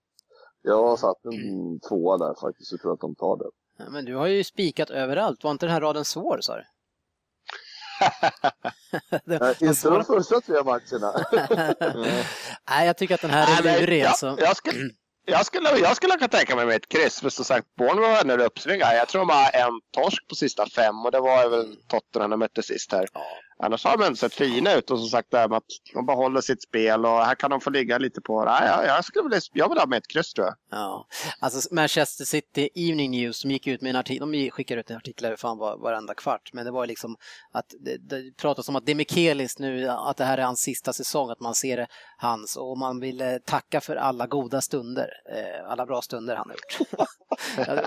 [0.62, 3.50] jag har satt en tvåa där faktiskt, så tror att de tar det.
[3.78, 6.62] Ja, men du har ju spikat överallt, var inte den här raden svår sa du?
[9.24, 11.26] Nej, inte de första tre matcherna.
[12.70, 14.26] Nej, jag tycker att den här är lurig alltså.
[14.26, 14.90] Jag, jag, skulle,
[15.24, 18.32] jag, skulle, jag skulle kunna tänka mig med ett kryss, för som sagt, Bournemouth var
[18.32, 18.94] ändå uppsvingar.
[18.94, 22.38] Jag tror de har en torsk på sista fem och det var väl Tottenham de
[22.38, 23.06] mötte sist här.
[23.12, 23.20] Ja.
[23.62, 26.06] Annars har de ändå sett fina ut och som sagt det här med att de
[26.06, 28.44] behåller sitt spel och här kan de få ligga lite på.
[28.44, 30.56] Nej, jag, jag, skulle vilja, jag vill ha med ett kryss tror jag.
[30.70, 31.06] Ja,
[31.40, 34.96] alltså Manchester City Evening News som gick ut med en artikel, de skickar ut en
[34.96, 37.16] artikel fan var, varenda kvart, men det var liksom
[37.52, 40.60] att det, det pratas om att det är Mikelis nu, att det här är hans
[40.60, 41.86] sista säsong, att man ser det
[42.16, 46.50] hans och man vill eh, tacka för alla goda stunder, eh, alla bra stunder han
[46.50, 46.98] har gjort.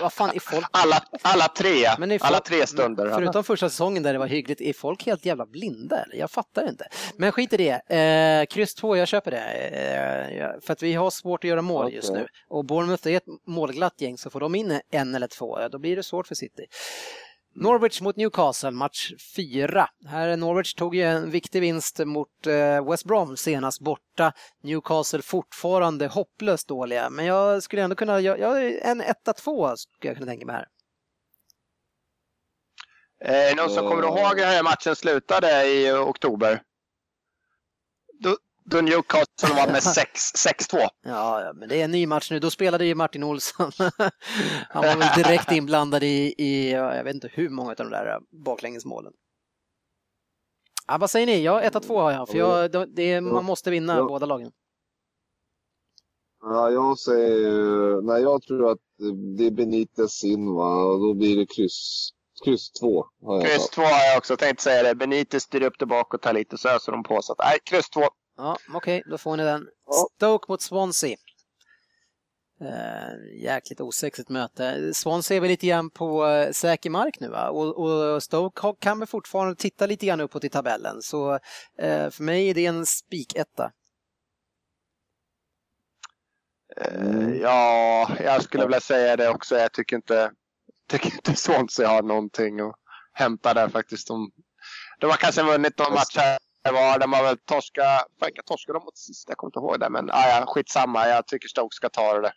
[0.00, 0.66] vad fan, är folk...
[0.70, 2.22] alla, alla tre, men folk...
[2.22, 3.10] alla tre stunder.
[3.14, 6.08] Förutom första säsongen där det var hyggligt, är folk helt jävla blinda eller?
[6.12, 6.88] Jag fattar inte.
[7.16, 7.96] Men skit i det.
[7.96, 9.38] Eh, kryss 2, jag köper det.
[9.38, 11.96] Eh, för att vi har svårt att göra mål okay.
[11.96, 12.26] just nu.
[12.48, 15.96] Och Bournemouth är ett målglatt gäng, så får de in en eller två, då blir
[15.96, 16.66] det svårt för City.
[17.54, 19.88] Norwich mot Newcastle, match 4.
[20.06, 24.32] Här Norwich tog ju en viktig vinst mot eh, West Brom senast borta.
[24.62, 30.16] Newcastle fortfarande hopplöst dåliga, men jag skulle ändå kunna, jag, jag en 1-2 skulle jag
[30.16, 30.66] kunna tänka mig här.
[33.24, 36.62] Eh, någon som kommer ihåg hur matchen slutade i oktober?
[38.18, 40.88] Då, då Newcastle var med 6-2.
[41.02, 42.38] Ja, men det är en ny match nu.
[42.38, 43.72] Då spelade ju Martin Olsson.
[44.68, 48.20] Han var väl direkt inblandad i, i, jag vet inte hur många av de där
[48.44, 49.12] baklängesmålen.
[50.86, 51.42] Ja, vad säger ni?
[51.42, 54.04] Ja, 1-2 har jag, för jag, det, man måste vinna ja.
[54.04, 54.52] båda lagen.
[56.40, 58.78] Ja, jag säger, nej jag tror att
[59.38, 62.12] det är Benitez in va, och då blir det kryss
[62.44, 64.94] Kryss 2 har jag Kryss 2 har jag också tänkt säga det.
[64.94, 67.22] Benitez styr upp det bak och tar lite så öser de på.
[67.22, 68.00] Så att, nej, kryss 2.
[68.36, 69.68] Ja, okej, okay, då får ni den.
[70.16, 71.16] Stoke mot Swansea.
[72.62, 74.94] Uh, jäkligt osexigt möte.
[74.94, 77.50] Swansea är väl lite grann på uh, säker mark nu va?
[77.50, 81.02] Och, och Stoke kan väl fortfarande titta lite grann uppåt i tabellen.
[81.02, 83.72] Så uh, för mig är det en spiketta.
[86.86, 89.56] Uh, ja, jag skulle vilja säga det också.
[89.56, 90.30] Jag tycker inte
[90.92, 92.74] tycker inte Swansea har någonting att
[93.12, 94.08] hämta där faktiskt.
[94.08, 94.30] De,
[95.00, 96.38] de har kanske vunnit någon match här
[96.72, 96.98] var.
[96.98, 99.28] De har väl torskat, vilka torskade de mot sist?
[99.28, 99.90] Jag kommer inte ihåg det.
[99.90, 102.32] Men ah, ja, skitsamma, jag tycker Stoke ska ta det.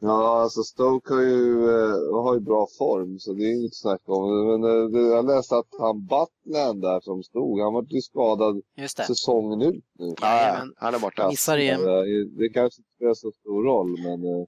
[0.00, 4.00] Ja, alltså Stoke har ju, eh, har ju bra form så det är inget snack
[4.04, 4.46] om.
[4.46, 8.62] Men eh, det, jag läste att han Butland där som stod, han var ju skadad
[9.06, 10.14] säsongen ut nu.
[10.20, 11.28] Ja, han är borta.
[11.28, 11.56] Missar.
[11.56, 14.46] Det, det kanske inte spelar så stor roll men eh,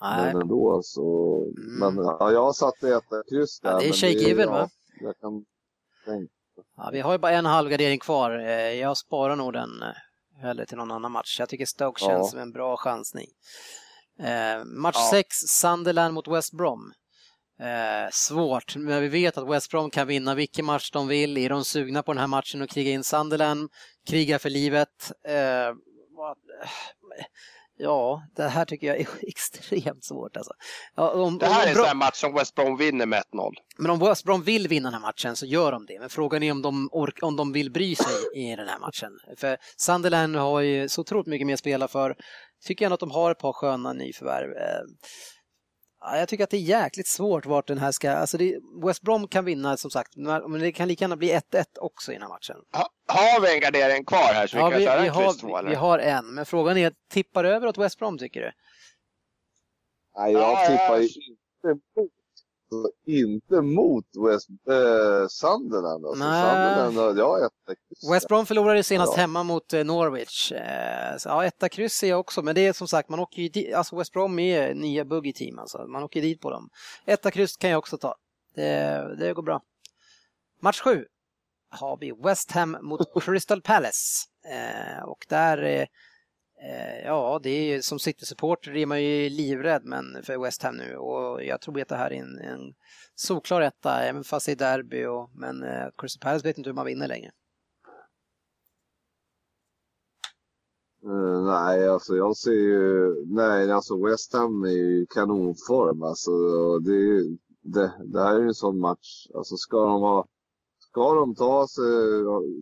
[0.00, 0.32] Nej.
[0.32, 1.36] Men ändå så.
[1.56, 1.94] Mm.
[1.94, 3.70] Men ja, jag har satt etta kryss där.
[3.70, 4.68] Ja, det är shakegiven va?
[5.00, 5.44] Jag kan
[6.04, 6.32] tänka.
[6.76, 8.38] Ja, vi har ju bara en halvgardering kvar.
[8.38, 11.40] Eh, jag sparar nog den eh, hellre till någon annan match.
[11.40, 12.30] Jag tycker Stoke känns ja.
[12.30, 13.28] som en bra chansning.
[14.20, 15.46] Eh, match 6, ja.
[15.48, 16.92] Sunderland mot West Brom.
[17.60, 21.38] Eh, svårt, men vi vet att West Brom kan vinna vilken match de vill.
[21.38, 23.70] Är de sugna på den här matchen och kriga in Sunderland,
[24.08, 25.12] kriga för livet.
[25.28, 25.74] Eh,
[27.78, 30.36] Ja, det här tycker jag är extremt svårt.
[30.36, 30.52] Alltså.
[30.94, 33.52] Ja, om, det här är en sån match som West Brom vinner med 1-0.
[33.78, 35.98] Men om West Brom vill vinna den här matchen så gör de det.
[36.00, 39.10] Men frågan är om de, ork, om de vill bry sig i den här matchen.
[39.36, 42.16] För Sunderland har ju så otroligt mycket mer att spela för.
[42.66, 44.48] Tycker ändå att de har ett par sköna nyförvärv.
[46.00, 48.10] Ja, jag tycker att det är jäkligt svårt vart den här ska...
[48.10, 51.64] Alltså det, West Brom kan vinna som sagt, men det kan lika gärna bli 1-1
[51.80, 52.56] också i den här matchen.
[52.72, 55.14] Ha, har vi en gardering kvar här så vi Ja, kan vi, köra vi, en
[55.14, 55.70] kryss två, har, eller?
[55.70, 58.52] vi har en, men frågan är, tippar det över åt West Brom tycker du?
[60.18, 60.98] Nej, jag Ja, tippar ja.
[60.98, 61.82] ju inte
[62.82, 66.06] mot, inte mot West, eh, Sunderland.
[66.06, 66.22] Alltså.
[66.22, 68.10] Sunderland, har- jag har ett kryss.
[68.12, 69.20] West Brom förlorade senast Ja.
[69.20, 70.52] hemma mot eh, Norwich.
[70.52, 73.42] Eh, så, ja, etta kryss är jag också, men det är som sagt, man åker
[73.42, 76.68] ju dit, alltså West Brom är nya buggy team alltså, man åker dit på dem.
[77.04, 78.14] Etta kryss kan jag också ta.
[78.54, 79.60] Det, det går bra.
[80.62, 81.04] Match sju
[81.70, 84.26] har vi West Ham mot Crystal Palace.
[84.52, 85.86] Eh, och där, eh,
[86.62, 90.76] Eh, ja, det är ju som City-supporter är man ju livrädd men för West Ham
[90.76, 92.74] nu och jag tror att det här är en, en
[93.14, 96.74] solklar etta, även fast det är derby och, men eh, Crystal Palace vet inte hur
[96.74, 97.30] man vinner längre.
[101.04, 103.14] Mm, nej, alltså jag ser ju...
[103.26, 106.02] Nej, alltså West Ham är ju i kanonform.
[106.02, 109.26] Alltså, och det, är ju- det, det här är ju en sån match.
[109.34, 110.26] Alltså ska de ha...
[110.96, 111.84] Ska de ta, sig,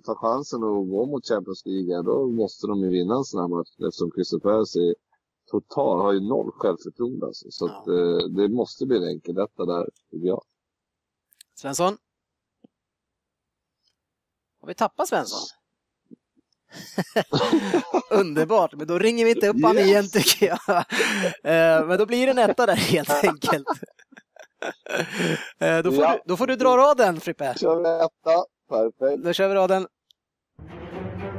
[0.05, 3.49] ta chansen och gå mot Champions League, då måste de ju vinna en sån här
[3.49, 4.95] match eftersom Crystal Palace är
[5.51, 7.27] total, har ju noll självförtroende.
[7.27, 7.51] Alltså.
[7.51, 10.43] Så att, eh, det måste bli en enkel detta där, tycker jag.
[11.55, 11.97] Svensson?
[14.61, 15.41] Har vi tappat Svensson?
[18.11, 19.87] Underbart, men då ringer vi inte upp han Yes.
[19.87, 20.77] igen tycker jag.
[21.45, 23.67] Eh, Men då blir det en etta där helt enkelt.
[25.61, 26.13] Eh, Då får, Ja.
[26.13, 27.55] du, då får du dra raden Frippe.
[27.57, 29.25] Kör vi etta, perfekt.
[29.25, 29.87] Då kör vi raden.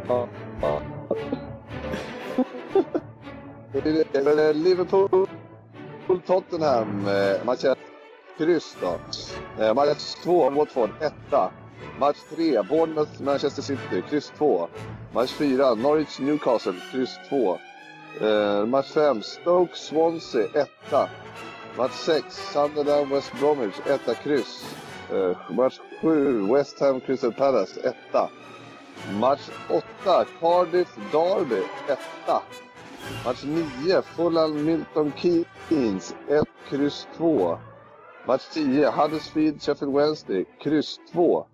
[0.07, 0.28] Ja,
[4.53, 5.28] Liverpool,
[6.28, 7.78] Tottenham, eh, match 1,
[8.38, 8.97] kryss då.
[9.63, 11.51] Eh, Match 2, Watford, etta.
[11.99, 14.67] Match 3, Bournemouth, Manchester City, kryss 2.
[15.13, 17.57] Match 4, Norwich, Newcastle, kryss 2.
[18.21, 21.09] Eh, Match 5, Stoke, Swansea, etta.
[21.78, 24.63] Match 6, Sunderland, West Bromwich, etta, kryss.
[25.11, 28.30] Eh, Match 7, West Ham, Crystal Palace, etta.
[29.19, 32.41] Match 8, Cardiff Derby, etta.
[33.26, 37.57] Match 9, Fulham Milton Keynes, 1, kryss 2.
[38.26, 41.45] Match 10, Huddersfield Sheffield Wednesday, kryss 2.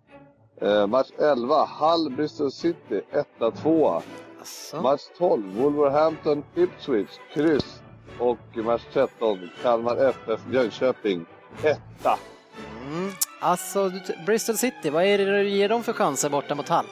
[0.61, 3.25] Eh, match 11, Hull Bristol City, 1,
[3.63, 4.03] 2.
[4.39, 4.81] Asså.
[4.83, 7.80] Match 12, Wolverhampton Ipswich, kryss.
[8.21, 11.25] Och match 13, Kalmar FF Jönköping,
[11.63, 11.79] 1.
[12.85, 13.11] Mm.
[13.39, 13.91] Alltså,
[14.25, 16.85] Bristol City, vad är det du ger dem för chanser borta mot Hall?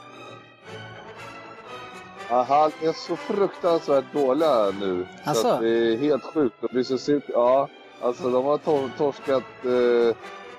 [2.30, 5.08] Ja, Han är så fruktansvärt dåliga nu.
[5.24, 5.42] Asså?
[5.42, 6.64] Så det är helt sjukt.
[6.64, 7.70] Och Bristol City, ja,
[8.02, 9.44] alltså de har tor- torskat...
[9.64, 10.16] Eh,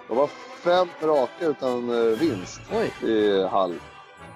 [0.09, 0.27] de har
[0.65, 3.75] fem raka utan eh, vinst Oj, i Hall.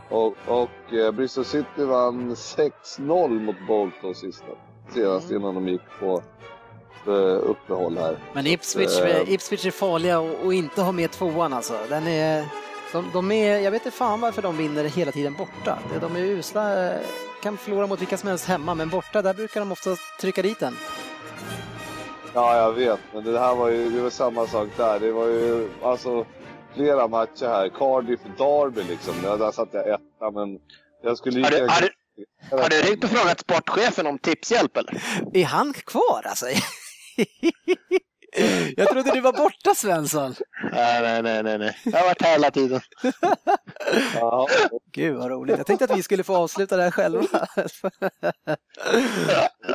[0.09, 4.47] Och, och eh, Bristol City vann 6-0 mot Bolton sista.
[4.95, 5.43] Senast Mm.
[5.43, 6.23] innan de gick på
[7.07, 7.13] eh,
[7.51, 8.17] uppehåll här.
[8.33, 9.33] men Ipswich, Eh.
[9.33, 11.75] Ipswich är farliga och, och inte ha med tvåan alltså.
[11.89, 12.45] Den är,
[12.93, 15.79] de, de är, jag vet inte fan varför de vinner hela tiden borta.
[16.01, 17.01] De är usla, eh,
[17.43, 20.61] kan förlora mot vilka som helst hemma, men borta där brukar de ofta trycka dit
[20.61, 20.77] den.
[22.35, 23.01] Ja, jag vet.
[23.15, 25.01] Men det här var ju det var samma sak där.
[25.01, 26.25] Det var ju alltså
[26.75, 27.69] flera matcher här.
[27.69, 29.15] Cardiff Derby liksom.
[29.23, 30.59] Där satt jag etta, men
[31.03, 31.89] jag skulle Har du, lika har, du,
[32.51, 35.03] har du ringt och frågat sportchefen om tipshjälp eller?
[35.35, 36.47] Är han kvar alltså?
[38.77, 40.35] Jag trodde du var borta Svensson.
[40.73, 41.77] Nej, nej, nej, nej.
[41.85, 42.81] Jag har varit här hela tiden.
[44.15, 44.47] Ja,
[44.93, 45.57] Gud vad roligt.
[45.57, 47.23] Jag tänkte att vi skulle få avsluta det här själva.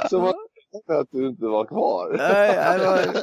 [0.10, 0.34] så var
[0.88, 2.16] det att du inte var kvar.
[2.18, 3.22] Nej, det var...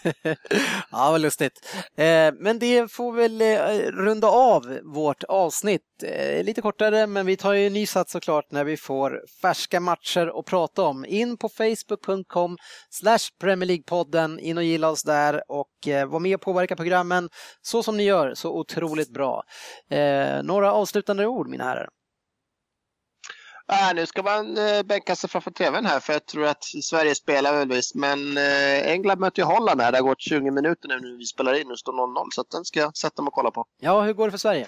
[0.90, 1.52] ja, vad lustigt.
[1.96, 5.82] Eh, men det får väl eh, runda av vårt avsnitt.
[6.04, 9.80] Eh, lite kortare, men vi tar ju en ny sats såklart när vi får färska
[9.80, 11.04] matcher att prata om.
[11.04, 12.56] In på facebook.com
[12.90, 15.70] slash Premier League-podden, in och gilla oss där och
[16.08, 17.28] var med och påverka programmen
[17.62, 19.42] så som ni gör, så otroligt bra.
[20.42, 21.88] Några avslutande ord, mina herrar?
[23.70, 27.14] Äh, nu ska man äh, bänka sig framför tvn här för jag tror att Sverige
[27.14, 27.94] spelar visst.
[27.94, 29.92] Men äh, England möter ju Holland här.
[29.92, 31.68] Det har gått 20 minuter nu när vi spelar in.
[31.68, 33.64] Nu står 0-0 så den ska jag sätta mig och kolla på.
[33.80, 34.66] Ja, hur går det för Sverige?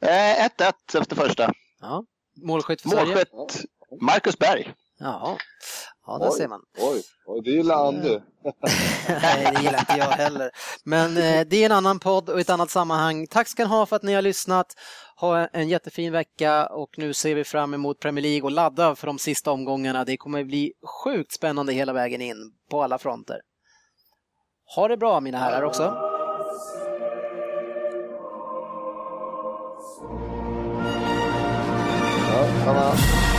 [0.00, 1.52] Eh, 1-1 efter första.
[1.80, 2.04] Ja.
[2.42, 3.24] Målskytt för Sverige?
[3.32, 3.64] Målskytt
[4.00, 4.74] Marcus Berg.
[4.98, 5.38] Ja,
[6.06, 6.36] ja där Oj.
[6.36, 6.60] ser man.
[6.78, 8.22] Oj, oj, det gillar han du.
[9.22, 10.50] Nej, det gillar inte jag heller.
[10.84, 13.26] Men eh, det är en annan podd och ett annat sammanhang.
[13.26, 14.66] Tack ska ni ha för att ni har lyssnat.
[15.16, 19.06] Ha en jättefin vecka och nu ser vi fram emot Premier League och ladda för
[19.06, 20.04] de sista omgångarna.
[20.04, 20.72] Det kommer bli
[21.04, 23.40] sjukt spännande hela vägen in på alla fronter.
[24.76, 25.82] Ha det bra mina herrar också.
[32.66, 33.35] Ja.